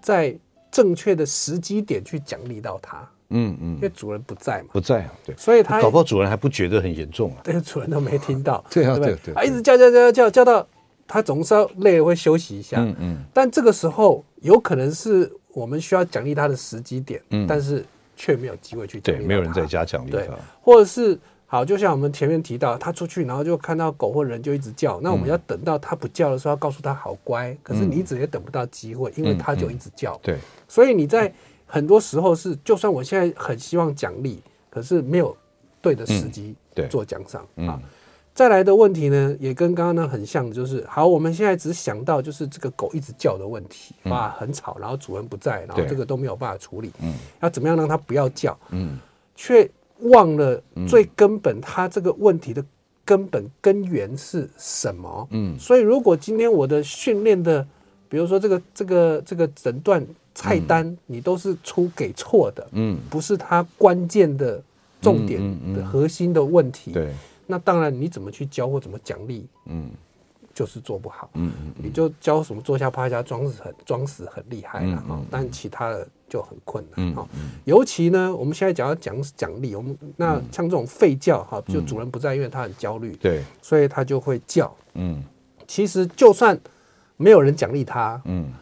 [0.00, 0.34] 在
[0.70, 10.66] 正确的时机点去奖励到他，嗯嗯，因为主人不在嘛，不在啊，对，所以他搞不好主人还不觉得很严重啊，对，主人都没听到， 对啊，对对，啊，一直叫叫叫叫叫到
[11.06, 15.32] 他总是要累了会休息一下，嗯嗯，但这个时候有可能是。
[15.54, 17.86] 我们需要奖励他的时机点，嗯，但是
[18.16, 20.16] 却没有机会去奖励没有人在家奖励他。
[20.16, 20.28] 对，
[20.60, 27.56] 或者是好，就像我们前面提到，他出去然后就看到狗或人就一直叫，那我们要等到他不叫的时候，要告诉他好乖。
[27.62, 30.18] 可是你一直也等不到机会，因为他就一直叫。
[30.20, 30.36] 对，
[30.66, 31.32] 所以你在
[31.66, 35.36] 很多时候是，就算我现在很希望奖励，可是没有
[35.80, 36.56] 对的时机
[36.90, 37.80] 做奖赏啊。
[38.34, 48.98] 再来的问题呢，也跟刚刚呢很像，就是好，我们现在只想到就是这个狗一直叫的问题，哇，很吵，然后主人不在，然后这个都没有办法处理，嗯，要怎么样让它不要叫，嗯，
[49.36, 49.70] 却
[50.00, 52.64] 忘了最根本，它这个问题的
[53.04, 55.28] 根本根源是什么？
[55.30, 57.64] 嗯，所以如果今天我的训练的，
[58.08, 64.60] 比如说这个这个这个诊断菜单，你都是出给错的，嗯，不是它关键的
[65.00, 65.40] 重点
[65.72, 67.12] 的核心的问题，对。
[67.46, 69.90] 那当然，你怎么去教或怎么奖励，嗯，
[70.52, 77.28] 就是做不好，嗯嗯，你就教什么坐下趴下装死很装死很厉害了哈，但其他的就很困难哈。
[77.64, 85.22] 尤其呢，我们现在讲要讲奖励，我们那像这种吠叫哈，就主人不在，因为他很焦虑，对，所以他就会叫，嗯，
[85.66, 86.58] 其实就算
[87.16, 88.52] 没有人奖励他，嗯。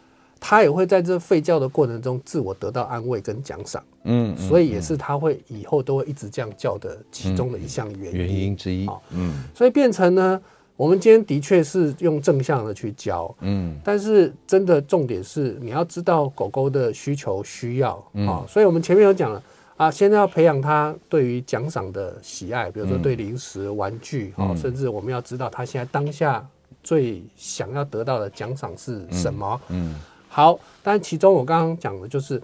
[0.44, 8.18] 他也会在这吠叫的过程中自我得到安慰跟奖赏，嗯，所以也是他会以后都会一直这样叫的其中的一项原因。
[8.18, 10.42] 原因之一，嗯，所以变成呢，
[10.76, 17.94] 我们今天的确是用正向的去教，嗯，但是真的重点是你要知道狗狗的需求需要，
[18.26, 19.40] 啊，所以我们前面有讲了
[19.76, 26.44] 啊，现在要培养它对于奖赏的喜爱，比如说对零食、玩具，啊，甚至我们要知道它现在当下
[26.82, 29.94] 最想要得到的奖赏是什么，嗯。
[30.34, 32.40] 好，但其中我刚刚讲的就是，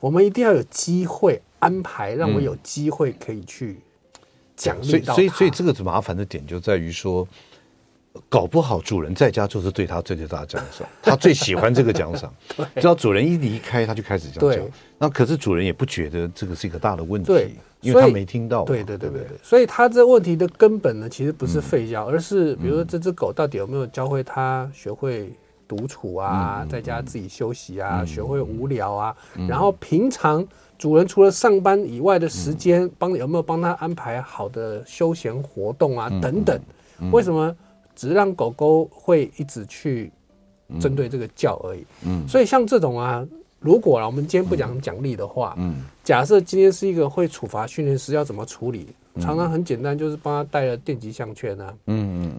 [0.00, 3.78] 我们一定要有机会安排，让我有机会可以去
[4.56, 5.14] 奖励到他。
[5.14, 7.24] 所以，所以，所以这个麻烦的点就在于说，
[8.28, 12.34] 搞不好主人在家就是对他最最大的奖赏， 他最喜欢这个奖赏。
[12.74, 14.68] 只要主人一离开，他就开始这样讲。
[14.98, 18.64] 那可是主人也不觉得这个是一个大的问题，对，因为他没听到。
[18.64, 19.38] 对对对对对。
[19.40, 25.32] 所以他这问题的根本呢，其实不是吠叫，而是比如说这只狗到底有没有教会他学会。
[25.70, 29.16] 独处啊，在家自己休息啊，学会无聊啊，
[29.48, 30.44] 然后平常
[30.76, 36.60] 主人除了上班以外的时间，帮有没有帮他安排好的休闲活动啊等等？
[37.12, 37.54] 为什么
[37.94, 40.10] 只让狗狗会一直去
[40.80, 41.86] 针对这个叫而已？
[42.04, 42.26] 嗯。
[42.26, 43.24] 所以像这种啊，
[43.60, 48.88] 如果啊我们今天不讲奖励的话，嗯假设今天是一个会处罚训练师，要怎么处理？
[49.20, 51.72] 常常很简单，就是帮他带了电极项圈啊，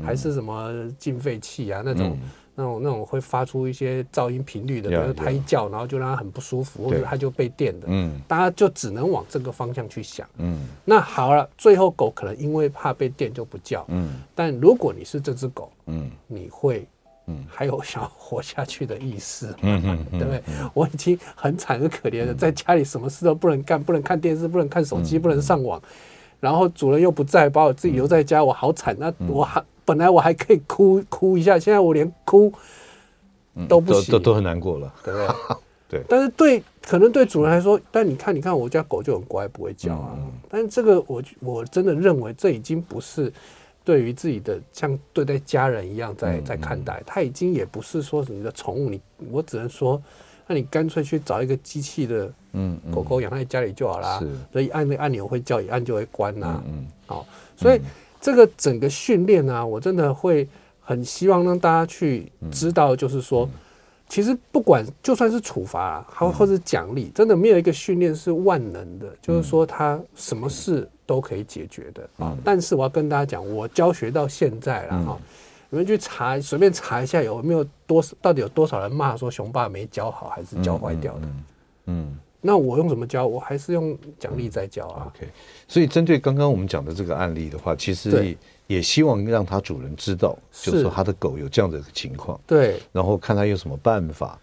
[0.03, 2.17] 还是什么进废器啊那种。
[2.55, 7.87] 那种那种会发出一些噪音频率的，比如它一叫，然后就让它很不舒服，或者它就被电的。
[7.89, 10.27] 嗯，大家就只能往这个方向去想。
[10.37, 13.85] 嗯，那好了，最后狗可能因为怕被电就不叫。
[13.87, 16.85] 嗯，但如果你是这只狗，嗯，你会，
[17.27, 19.55] 嗯，还有想活下去的意思。
[19.61, 20.43] 嗯嗯， 对不对？
[20.73, 25.81] 我已经很惨很可怜了，在家里什么事都不能干，不能看电视，不能看手机，不能上网。
[26.41, 28.93] 然后主人又不在，把我自己留在家，我好惨。
[28.99, 32.51] 那我还本来我还可以哭哭一下，现在我连哭
[33.69, 35.27] 都不行，都都很难过了，对不对？
[36.01, 36.03] 对。
[36.09, 40.17] 但是对可能对主人来说，但你看你看我家狗就很乖，不会叫啊。
[40.49, 43.31] 但是这个我我真的认为这已经不是。
[43.83, 49.01] 对于自己的像对待家人一样在在看待，它已经也不是说是你的宠物，你
[49.31, 49.99] 我只能说，
[50.51, 54.21] 那你干脆去找一个机器的嗯狗狗养在家里就好啦。
[54.51, 56.61] 所以按那按钮会叫，一按就会关呐。
[56.67, 57.79] 嗯，好，所以
[58.19, 60.45] 这个整个训练呢，我真的会
[60.81, 63.49] 很希望让大家去知道，就是说，
[64.09, 70.87] 其实不管就算是处罚，还或是奖励，真的没有一个训练是万能的，就是说他什么事。
[71.03, 72.37] 都可以解决的啊！
[72.41, 75.19] 但是我要跟大家讲，我教学到现在了哈，
[75.71, 81.21] 你们去查，随便查一下有没有多到底有多少人骂说熊爸没教好，还是教坏掉的？
[81.85, 83.25] 嗯，那我用什么教？
[83.25, 85.11] 我还是用奖励在教啊。
[85.15, 85.27] OK，
[85.69, 94.37] 所以针对刚刚我们讲的这个案例的话，其实也希望让他主人知道，就是说他的狗有这样的情况，对，然后看他有什么办法。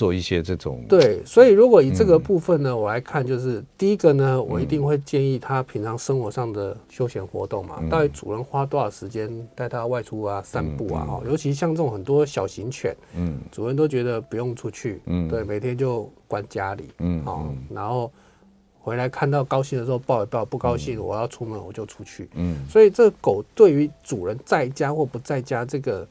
[0.00, 11.04] 做一些这种对，所以如果以这个部分呢，嗯、我来看，就是第一个呢，我一定会建议他平常生活上的休闲活动嘛，嗯、到底主人花多少时间带他外出啊、散步啊？
[11.04, 18.10] 哈、嗯，尤其像这种很多小型犬，嗯，主人都觉得不用出去，嗯，对，每天就关家里，嗯，好，然后。
[18.82, 22.28] 回来看到高兴的时候抱一抱，不高兴我要出门我就出去。
[22.34, 26.06] 嗯，所以这狗对于主人在家或不在家这个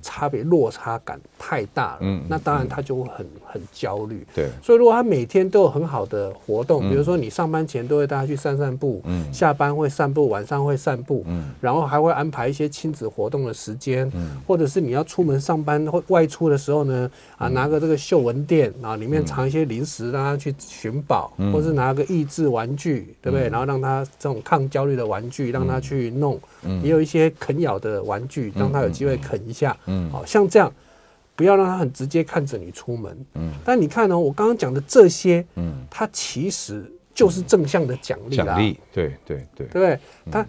[0.00, 1.98] 差别落差感太大了。
[2.02, 4.24] 嗯，那当然它就会很很焦虑。
[4.32, 22.06] 对，所以如果它每天都有很好的活动，比如说你上班前都会带它去散散步，嗯，下班会散步，晚上会散步，嗯，然后还会安排一些亲子活动的时间，嗯，或者是你要出门上班或外出的时候呢，啊，拿个这个嗅闻垫啊，里面藏一些零食让它去寻宝，或者是拿个。
[22.20, 23.48] 益智玩具，对不对？
[23.48, 26.40] 然后让他这种抗焦虑的玩具，让他去弄。
[26.82, 29.76] 也有一些啃咬的玩具，让他有机会啃一下。
[29.86, 30.72] 嗯，好像这样，
[31.34, 33.26] 不要让他很直接看着你出门。
[33.34, 38.44] 嗯，但你看呢，我刚刚讲的这些，嗯，它其实就是正向的奖励啦。
[38.44, 39.98] 奖励，对对对，对不对？
[40.30, 40.46] 他。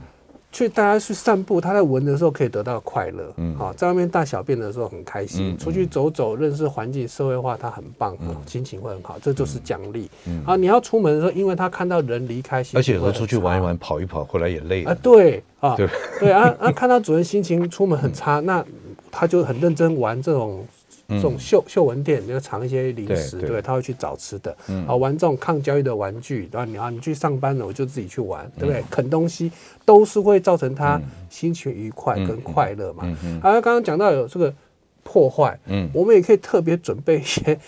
[0.53, 10.07] 去大家去散步，他在闻的时候可以得到快乐，嗯，好，在外面大小便的时候很开心，出去走走，认识环境，社会化，他很棒，心情会很好，这就是奖励。
[10.45, 14.97] 啊，你要出门的时候，因为他看到人离开，而且有时候出去玩一玩，跑一跑，回来也累了啊。
[15.01, 15.89] 对啊，对
[16.19, 18.63] 对啊啊，看到主人心情出门很差，那
[19.09, 20.63] 他就很认真玩这种。
[21.09, 24.55] 这种嗅嗅闻店，你要藏一些零食，对，他会去找吃的。
[24.87, 28.83] 啊，玩这种抗焦虑的玩具，然后你啊，你去上班了，我就自己去玩，对不对？
[28.89, 29.51] 啃东西
[29.85, 33.05] 都是会造成他心情愉快跟快乐嘛。
[33.41, 34.53] 啊，刚刚讲到有这个
[35.03, 37.59] 破坏，嗯，我们也可以特别准备一些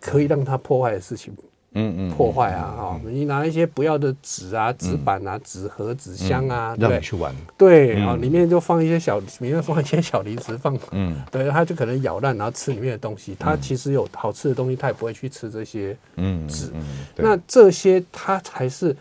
[0.00, 1.34] 可以让他破坏的事情。
[1.74, 3.00] 嗯嗯，破坏啊，哈！
[3.04, 7.34] 你拿一些不要的纸啊、纸板啊、纸盒、纸箱啊，对，让你去玩。
[7.58, 13.36] 对，然后里面就放一些小，里面放一些小零食，放，嗯，对，它就可能咬烂，然后吃里面的东西。
[13.38, 16.70] 它其实有好吃的东西，它也不会去吃这些嗯纸。
[17.16, 18.96] 那这些它才是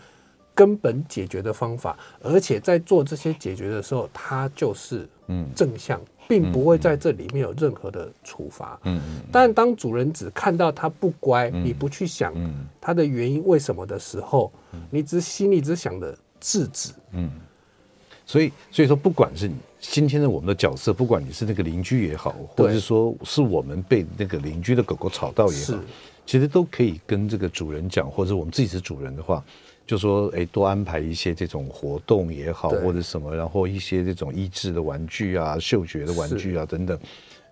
[0.56, 6.02] 根本解决的方法，而且在做这些解决的时候，它就是嗯正向。
[6.34, 8.80] 并不会在这里面有任何的处罚。
[8.86, 9.00] 嗯，
[9.32, 12.34] 但当主人只看到它不乖，你不去想
[12.82, 14.52] 它的原因为什么的时候，
[14.90, 16.92] 你只心里只想着制止。
[17.12, 17.30] 嗯，
[18.26, 25.74] 所以所以说，不管是今天的我们的角色，不管你是那个邻居也好，或者是说是我们被那个邻居的狗狗吵到也好，
[26.26, 29.44] 其实都可以跟这个主人讲，或者我们自己是主人的话。
[29.86, 36.98] 就说，哎，多安排一些这种活动也好，或者什么，然后一些这种益智的玩具啊、嗅觉的玩具啊等等，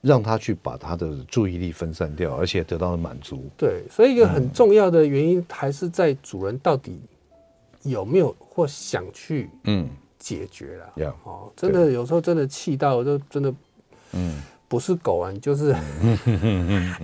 [0.02, 3.50] 让他去把他的注意力分散掉，而且得到了满足。
[3.58, 7.00] 对，所以一个很重要的原因还是在主人到底
[7.84, 10.94] 有没有或想去嗯解决了。
[10.96, 13.54] 嗯、哦，真的有时候真的气到就真的
[14.13, 14.41] 嗯。
[14.72, 15.76] 不是狗啊，你就是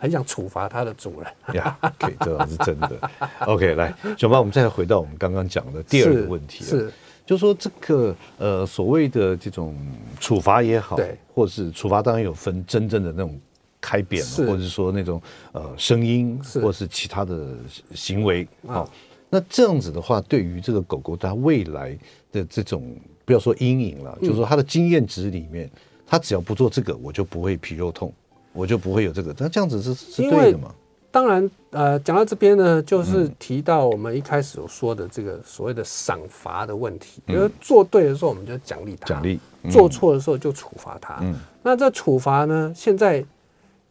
[0.00, 1.78] 很想处罚它的主人呀。
[1.98, 3.10] 对，这倒是真的。
[3.46, 6.90] OK，来，熊爸，我们再回到我们刚刚讲的第二个问题，是，
[7.26, 9.76] 就说这个呃所谓的这种
[10.18, 13.38] 处罚也好，对，或者是处罚，当然有分真正的那种
[13.80, 15.20] 开扁，或者是说那种
[15.52, 17.54] 呃声音，或者是其他的
[17.94, 18.48] 行为。
[18.66, 18.90] 好，
[19.28, 21.96] 那这样子的话，对于这个狗狗它未来
[22.32, 25.70] 的这种不要说阴影了，就是说它的经验值里面。
[26.12, 28.12] 它只要不做这个，我就不会皮肉痛，
[28.52, 29.34] 我就不会有这个。
[29.38, 30.74] 那这样子是是对的吗？
[31.12, 37.20] 当然，呃，讲到这边呢，就是提到我们一开始有说的这个所谓的赏罚的问题。
[37.26, 41.18] 比如做对的时候，我们就奖励他；奖励做错的时候就处罚他。
[41.22, 41.34] 嗯，
[41.64, 42.72] 那这处罚呢？
[42.76, 43.24] 现在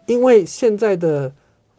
[0.05, 1.29] 因为现在的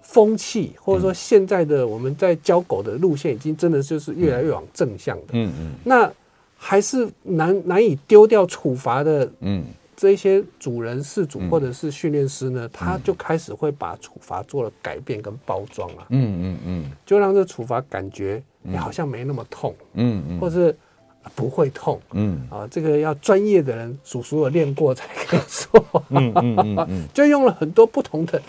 [0.03, 5.28] 风气，或者说现在的我们在教狗的路线，已经真的就是越来越往正向的。
[5.33, 5.72] 嗯嗯。
[5.85, 6.12] 那
[6.55, 9.64] 还是难难以丢掉处罚的，嗯，
[10.01, 20.75] 这些主人、事主或者是训练师呢，他就开始会把处罚做了改变跟包装啊，嗯嗯嗯，就让这处罚感觉你好像没那么痛，嗯嗯，或是
[21.35, 22.49] 不会痛，嗯。
[22.49, 28.41] 啊，这个要专业的人叔叔有练过才可以做，嗯嗯嗯， 就用了很多不同的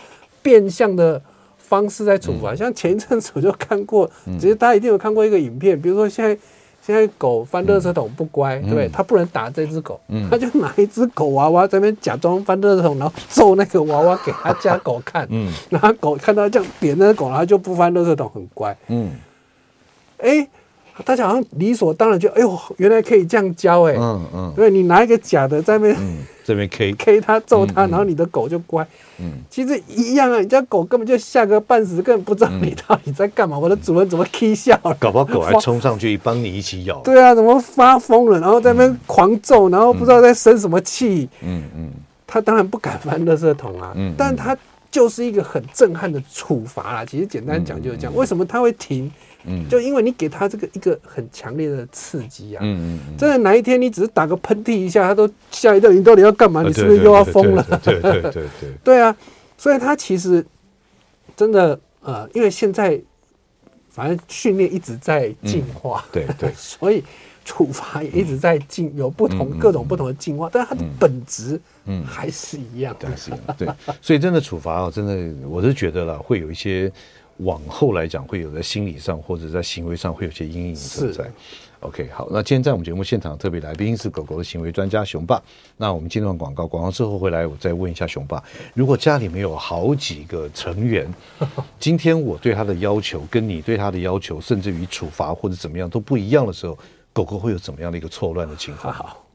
[0.41, 1.21] 变相的
[1.57, 6.37] 方式在处罚，像前一阵子我就看过，其实大家一定有看过一个影片，比如说现在。
[6.81, 8.89] 现在狗翻垃圾桶不乖，嗯、对不对？
[8.89, 15.27] 他不能打这只狗，嗯、他就拿一只狗娃娃在那边假装翻垃圾桶，然后揍那个娃娃给他家狗看。
[15.29, 18.75] 嗯，然后狗看到这样扁那个狗，然后就不翻垃圾桶，很乖。
[18.87, 19.11] 嗯，
[20.17, 20.47] 哎。
[21.05, 25.97] 大家好像理所当然就，哎呦，原来可以这样教哎，嗯嗯，对，你拿一个假的在那边，
[26.43, 28.85] 这边 K K 他揍他，然后你的狗就乖，
[29.19, 33.57] 嗯，其实一样啊，你家狗根本就吓个半死，根本不知道你 到底在干嘛。
[33.57, 34.95] 我的主人怎么 K 笑了？
[34.99, 36.99] 搞不好狗还冲上去帮你一起咬。
[36.99, 38.39] 对啊，怎么发疯了？
[38.39, 41.27] 然后在那边狂揍，然后不知道在生什么气。
[41.41, 41.89] 嗯嗯，
[42.27, 44.55] 他当然不敢翻垃圾桶啊，嗯，但他
[44.91, 47.05] 就是一个很震撼的处罚啦。
[47.05, 49.11] 其实简单讲就是这样，为什么他会停？
[49.45, 56.61] 嗯，就因为你给他这个一个很强烈的刺激啊，嗯嗯，真的哪一天你只是打个喷嚏一下，他都吓一跳，你到底要干嘛？
[56.61, 57.63] 你是不是又要疯了？
[57.83, 59.15] 对对对对对， 对啊，
[59.57, 60.45] 所以他其实
[61.35, 63.01] 真的呃，因为现在
[63.89, 67.03] 反正训练一直在进化，对对， 所以
[67.43, 73.67] 处罚也一直在进，有不同各种不同的进化，但是它的本质嗯还是一样，还是一样，对，
[74.01, 76.91] 所以真的处罚啊，真的我是觉得了会有一些。
[77.37, 81.27] 往后来讲，会有在心理上或者在行为上会有些阴影存在。
[81.79, 85.41] OK，好，那今天在我们节目现场特别来宾是狗狗的行为专家熊爸。
[85.75, 88.43] 那我们进段广告，广告之后回来，我再问一下熊爸：
[88.75, 91.11] 如果家里面有好几个成员，
[91.79, 96.77] 今天我对他的要求跟你对他的要求，甚至于处罚或者怎么样都不一样的时候，
[97.13, 98.93] 狗狗会有怎么样的一个错乱的情况？
[98.93, 99.25] 好。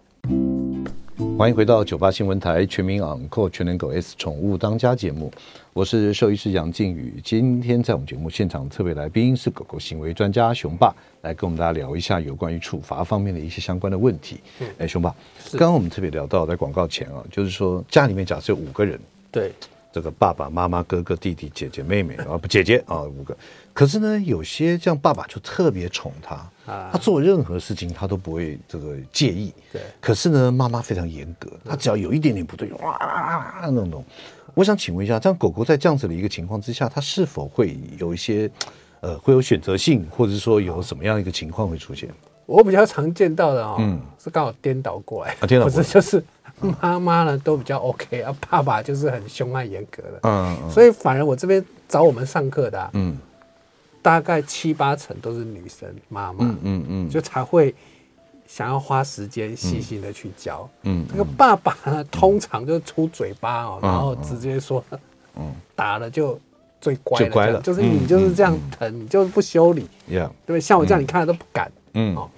[1.38, 5.30] 欢迎回到九八新闻台全民昂扣全能狗 S 宠物当家节目，
[5.74, 7.20] 我是兽医师杨靖宇。
[7.22, 14.40] 今天在我们节目现场特别来宾是狗狗行为专家熊爸，来跟我们大家聊一下有关于处罚方面的一些相关的问题。
[14.58, 15.14] 哎、嗯，熊爸，
[15.52, 18.98] 刚刚我们特别聊到在广告前啊，就是说家里面假设有五个人，
[19.30, 19.52] 对。
[19.92, 23.34] 这个爸爸妈妈、哥哥、弟弟、姐姐、妹妹啊，不姐姐啊，五个。
[23.72, 29.54] 可是呢，有些这样爸爸就特别宠他，啊、他做任何事情他都不会这个介意。
[29.72, 29.80] 对。
[30.00, 34.04] 可是呢，妈妈非常严格，他只要有一点点不对，哇那种种。
[34.54, 38.50] 我想请问一下，这样狗狗在这样子的一个情况之下，它是否会有一些
[39.00, 42.08] 呃，会有选择性，或者说有什么样一个情况会出现？
[42.46, 46.22] 我比较常见到的哦，嗯，是刚好颠倒过来，啊，颠倒过来，不是就是。
[46.80, 53.14] 妈妈呢都比较 OK 啊，爸爸就是很凶悍严格的，嗯，嗯，所以反而我这边找我们上课的，啊，嗯，
[54.06, 57.74] 大概七八成都是女生妈妈，嗯嗯嗯，就才会
[58.46, 64.84] 想要花时间细心的去教，嗯，这个爸爸呢通常就出嘴巴哦，然后直接说，
[65.34, 66.38] 嗯，打了就
[66.80, 70.60] 最乖了，乖了，就是你就是这样疼，你就是不修理，对不对？
[70.60, 72.30] 像我这样你看了都不敢，嗯，哦，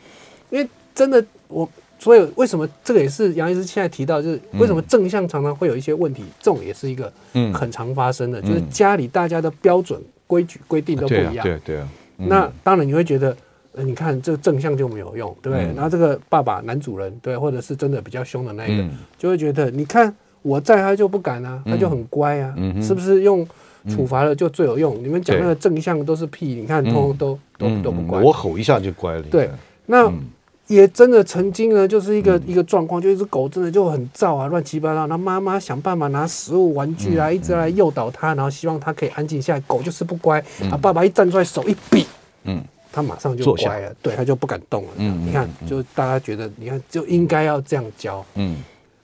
[0.48, 1.68] 因为真的我。
[2.00, 7.12] 所以为什么这个也是杨医师现在提到，就是为什么正向常常会有一些问题，这种也是一个
[7.52, 11.43] 很常发生的，就是家里大家的标准规矩规定都不一样。
[11.43, 11.89] 对对啊。
[12.16, 13.37] 那当然你会觉得，
[13.72, 15.66] 你看这个正向就没有用，对不对？
[15.74, 23.45] 然后这个爸爸男主人，对，或者是真的比较凶的那一个，就会觉得，你看我在他就不敢啊，他就很乖啊，是不是用
[23.89, 25.03] 处罚了就最有用？
[25.03, 28.20] 你们讲那个正向都是屁，你看通通都都都不乖。
[28.22, 29.22] 我吼一下就乖了。
[29.22, 29.51] 对，
[29.87, 30.12] 那。
[30.68, 35.00] 也真的曾经呢，就是一个、嗯、一个状况，就一只狗真的就很燥啊，乱七八糟。
[35.00, 39.60] 然后妈妈想办法拿食物、玩具啊，嗯、一直来诱导它，然后希望它可以安静下来。
[39.60, 42.06] 狗就是不乖，啊、嗯，爸爸一站出来，手一比，
[42.44, 42.62] 嗯，
[42.92, 44.88] 它马上就乖了，对，它就不敢动了。
[44.98, 48.56] 嗯，你看，就大家觉得，你看就应该要这样教，嗯，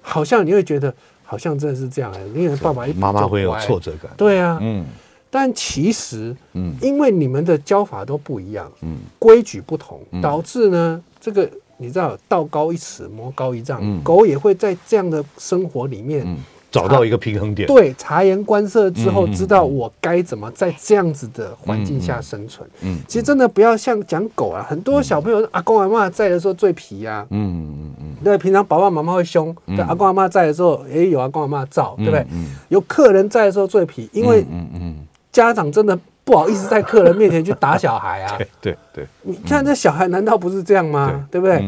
[0.02, 4.84] 好像你会觉得，好像真的是这样，因为爸爸一比，妈妈会有挫折感，对啊，嗯，
[5.30, 11.02] 但其实，嗯，因为你们的教法都不一样，嗯，规矩不同，导致呢。
[11.25, 11.49] 这个
[11.79, 13.81] 你知道，道高一尺，魔高一丈。
[13.83, 16.37] 嗯、狗也会在这样的生活里面、嗯、
[16.70, 17.66] 找到一个平衡点。
[17.66, 22.68] 对，察言观色之后，知道我该怎么在这样子的环境下生存。
[22.83, 27.27] 嗯，嗯其实真的不要像讲狗啊，很多小朋友、嗯、阿公阿妈在的时候最皮呀、啊。
[27.31, 28.16] 嗯嗯嗯。
[28.22, 32.27] 对，平常爸爸妈妈会凶，对，阿公阿妈在的时候，也，有阿公阿妈罩，对不对？
[32.68, 35.99] 有客人在的时候最皮，因为嗯嗯，家长真的。
[36.25, 38.37] 不好意思，在客人面前去打小孩啊！
[38.39, 41.29] 对对对，你看这小孩难道不是这样吗？
[41.31, 41.62] 对不对？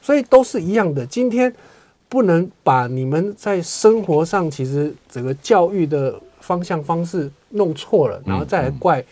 [0.00, 1.04] 所以都是一样的。
[1.04, 1.52] 今天
[2.08, 9.04] 不能把你们在生活上其实整个教育的方向方式弄错了，然后再来怪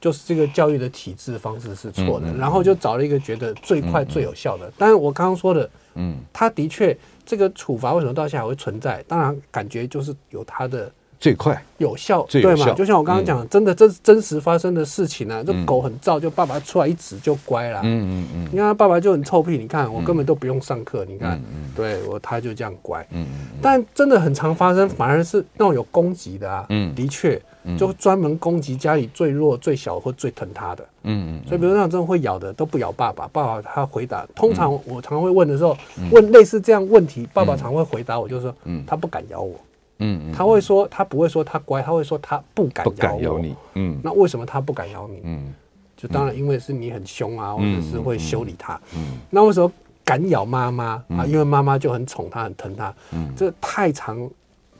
[0.00, 4.72] 就是这个教育的体制方式是错的，然后就找了一个觉得最快最有效的。
[4.78, 9.04] 但是我刚刚说的，嗯，他的确这个处罚为什么到现在还会存在？
[9.08, 10.88] 当然感觉就是有他的。
[11.18, 12.74] 最快有效，最有效对嘛？
[12.76, 15.42] 就像我刚刚讲的，真的这是真实发生的事情啊！
[15.44, 17.80] 这狗很躁，就爸爸出来一指就乖了。
[17.82, 18.44] 嗯嗯嗯。
[18.52, 21.40] 你看他爸爸就很臭屁，你看我根本都不用上课，你看，
[21.74, 23.06] 对我他就这样乖。
[23.10, 23.58] 嗯嗯。
[23.60, 26.66] 但真的很常发生，反而是那种有攻击的啊。
[26.68, 26.94] 嗯。
[26.94, 27.40] 的确，
[27.78, 30.84] 就专门攻击家里最弱、最小或最疼他的。
[31.02, 31.48] 嗯嗯。
[31.48, 33.26] 所以，比如那种真的会咬的，都不咬爸爸。
[33.28, 35.76] 爸爸他回答，通常我常会问的时候，
[36.10, 39.54] 问类似这样问题，爸爸常会回答我，就是说，嗯，他不敢咬我。
[39.98, 43.56] 嗯，他会说，他不会说他乖，他会说他不敢咬咬你。
[43.74, 45.20] 嗯，那为什么他不敢咬你？
[45.24, 45.54] 嗯，
[45.96, 48.78] 就当然因为是你很凶啊，或者是会修理他。
[48.94, 49.72] 嗯，那为什么
[50.04, 51.24] 敢咬妈妈啊？
[51.26, 52.94] 因为妈妈就很宠他，很疼他。
[53.12, 54.28] 嗯，这太常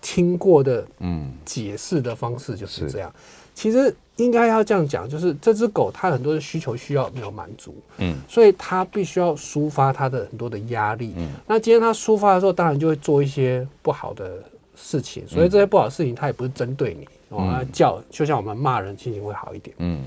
[0.02, 3.10] 听过的，嗯，解释的方式就是这样。
[3.54, 7.74] 其实应该要这样讲，就是这只狗它很多的需求需要没有满足。
[7.96, 11.14] 嗯，所以它必须要抒发它的很多的压力。
[11.16, 14.30] 嗯，那今天它抒发的时候，当然就会做一些不好的。
[14.76, 19.74] 事情，所以这些不好的事情，它也不是针对你，哦，叫就像我们骂人，心情会好一点。
[19.78, 20.04] 嗯，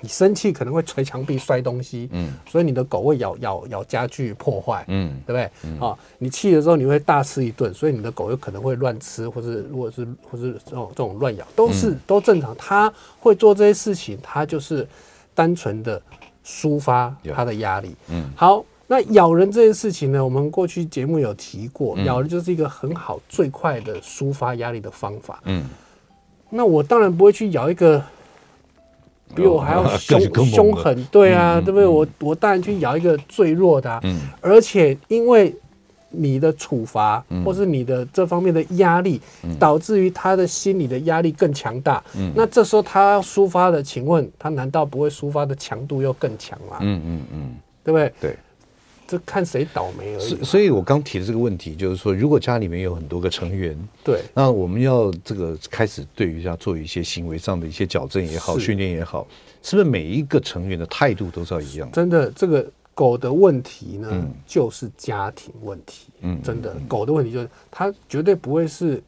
[0.00, 5.78] 你生气可能会捶墙壁、摔东西，嗯，所以你的狗会咬咬咬家具破坏，嗯，对不对？
[5.84, 12.54] 啊，你气的时候你会大吃一顿，所以你的狗有可能会乱吃，或是如果是或是这种这种乱咬，都是都正常。
[12.56, 14.86] 它会做这些事情，它就是
[15.34, 16.00] 单纯的
[16.46, 17.94] 抒发它的压力。
[18.08, 18.64] 嗯，好。
[18.86, 25.40] 那咬人这件事情呢，我们过去节目有提过，咬人就是一个很好、最快的抒发压力的方法。
[25.44, 25.64] 嗯，
[26.50, 28.02] 那我当然不会去咬一个
[29.34, 31.86] 比我还要凶凶狠，对啊，对不对？
[31.86, 34.00] 我我当然去咬一个最弱的。
[34.02, 35.54] 嗯，而且因为
[36.10, 39.20] 你的处罚或是你的这方面的压力，
[39.58, 42.00] 导致于他的心理的压力更强大。
[42.16, 46.76] 嗯，那这时候他要抒发的，请问他难道不会抒发的强度又更强吗？
[46.82, 48.12] 嗯嗯嗯，对不对？
[48.20, 48.36] 对。
[49.06, 50.42] 这看谁倒霉而已。
[50.42, 59.26] 所以，我刚提的这个问题，就是说，如果家里面有很多个成员，对，那我们要这个开始对于要做一些行为上的一些矫正也好，训练也好，
[59.62, 61.90] 是不是每一个成员的态度都是要一样？
[61.92, 66.08] 真的，这个狗的问题呢，就是家庭问题。
[66.20, 69.02] 嗯，真的，狗的问题就是它绝对不会是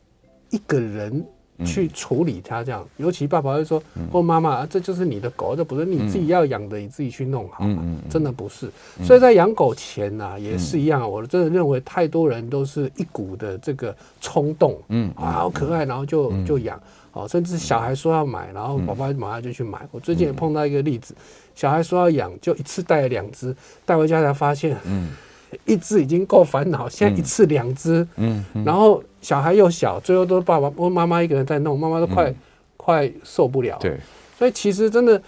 [0.51, 1.25] 一个人。
[1.65, 3.83] 去处理它这样，尤其爸爸会说，
[4.13, 7.65] 或妈妈，这就是你的狗，这不是你自己要养的，你自己去弄好。
[8.11, 8.71] 真的不是。
[9.03, 11.11] 所以在养狗前呢，也是一样。
[11.11, 16.81] 我真的认为太多人都是一股的这个冲动，嗯啊，好可爱，然后就就养，
[17.13, 19.87] 哦，甚至小孩说要买，然后爸爸马上就去买。
[19.91, 21.15] 我最近也碰到一个例子，
[21.55, 23.55] 小孩说要养，就一次带了两只，
[23.85, 25.11] 带回家才发现，嗯。
[25.65, 32.37] 一只已经够烦恼，现在一次两只，嗯，嗯，然后小孩又小，最后都是爸爸或妈妈一个人在弄，妈妈都快、嗯、
[32.77, 33.77] 快受不了。
[33.81, 33.99] 对，
[34.39, 35.21] 所以其实真的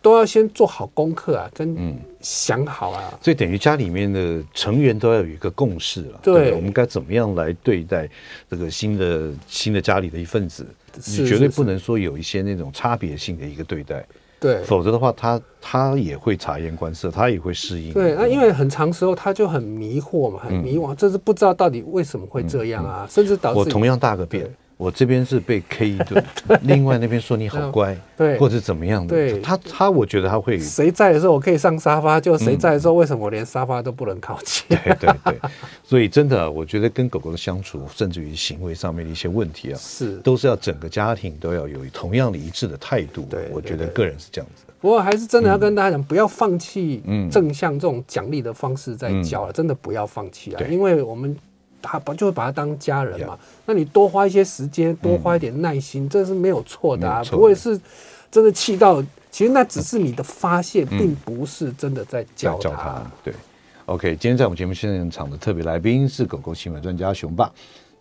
[0.00, 3.18] 都要先做好功课啊，跟想好啊。
[3.20, 6.20] 所以等于家里面的成员都要有一个共识了。
[6.22, 8.08] 对，对，我们该怎么样来对待
[8.48, 10.66] 这个新的新的家里的一份子？
[11.02, 14.02] 是你绝对不能说有一些那种差别性的一个对待。
[14.44, 17.94] 对，否则的话，他他也会察言观色，他也会适应。
[17.94, 24.46] 对，那因为很长时候他就很迷惑嘛，很迷惘，这是不知道到底为什么会这样啊，甚至导致我同样大个便。
[24.76, 26.22] 我这边是被 K 一顿，
[26.62, 29.14] 另外那边说你好乖，对，或者怎么样的。
[29.14, 30.58] 对，他他我觉得他会。
[30.58, 34.66] 谁在的时候我可以上沙发，就谁在的时候为什么我连沙发都不能靠近？
[34.68, 35.38] 对对对，
[35.84, 43.26] 所以真的，我觉得跟狗狗的相处，甚至于行为上面的一些问题啊，是都是要整个家庭都要有同样的一致的态度。
[43.30, 44.64] 对，我觉得个人是这样子。
[44.80, 47.00] 不过还是真的要跟大家讲，不要放弃
[47.30, 51.36] 正向这种奖励的方式在教了，真的不要放弃啊，因为我们。
[51.86, 57.78] 他把就会把他当家人嘛，那你多花一些时间，多花一点耐心，这是没有错的啊，不会是
[58.30, 59.02] 真的气到。
[59.30, 63.02] 其实那只是你的发泄，并不是真的在教他。
[63.24, 63.34] 对
[63.86, 67.52] ，OK，今天在我们节目现场的特别来宾是狗狗新闻专家熊爸。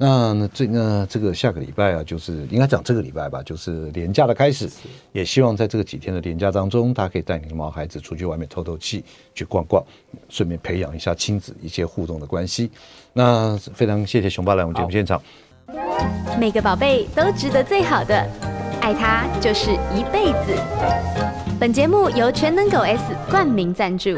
[0.03, 4.69] 那那这那这个下个礼拜啊，就是应该讲这个礼拜吧，就是廉假的开始，
[5.13, 9.01] 也希望在这个几天的廉假当中，大家可以带你的毛孩子出去外面透透气，
[9.33, 9.81] 去逛逛，
[10.27, 12.69] 顺便培养一下亲子一些互动的关系。
[13.13, 15.21] 那非常谢谢熊爸来我们节目现场。
[16.37, 18.29] 每个宝贝都值得最好的，
[18.81, 20.53] 爱他就是一辈子。
[21.57, 24.09] 本节目由全能狗 S 冠名赞助。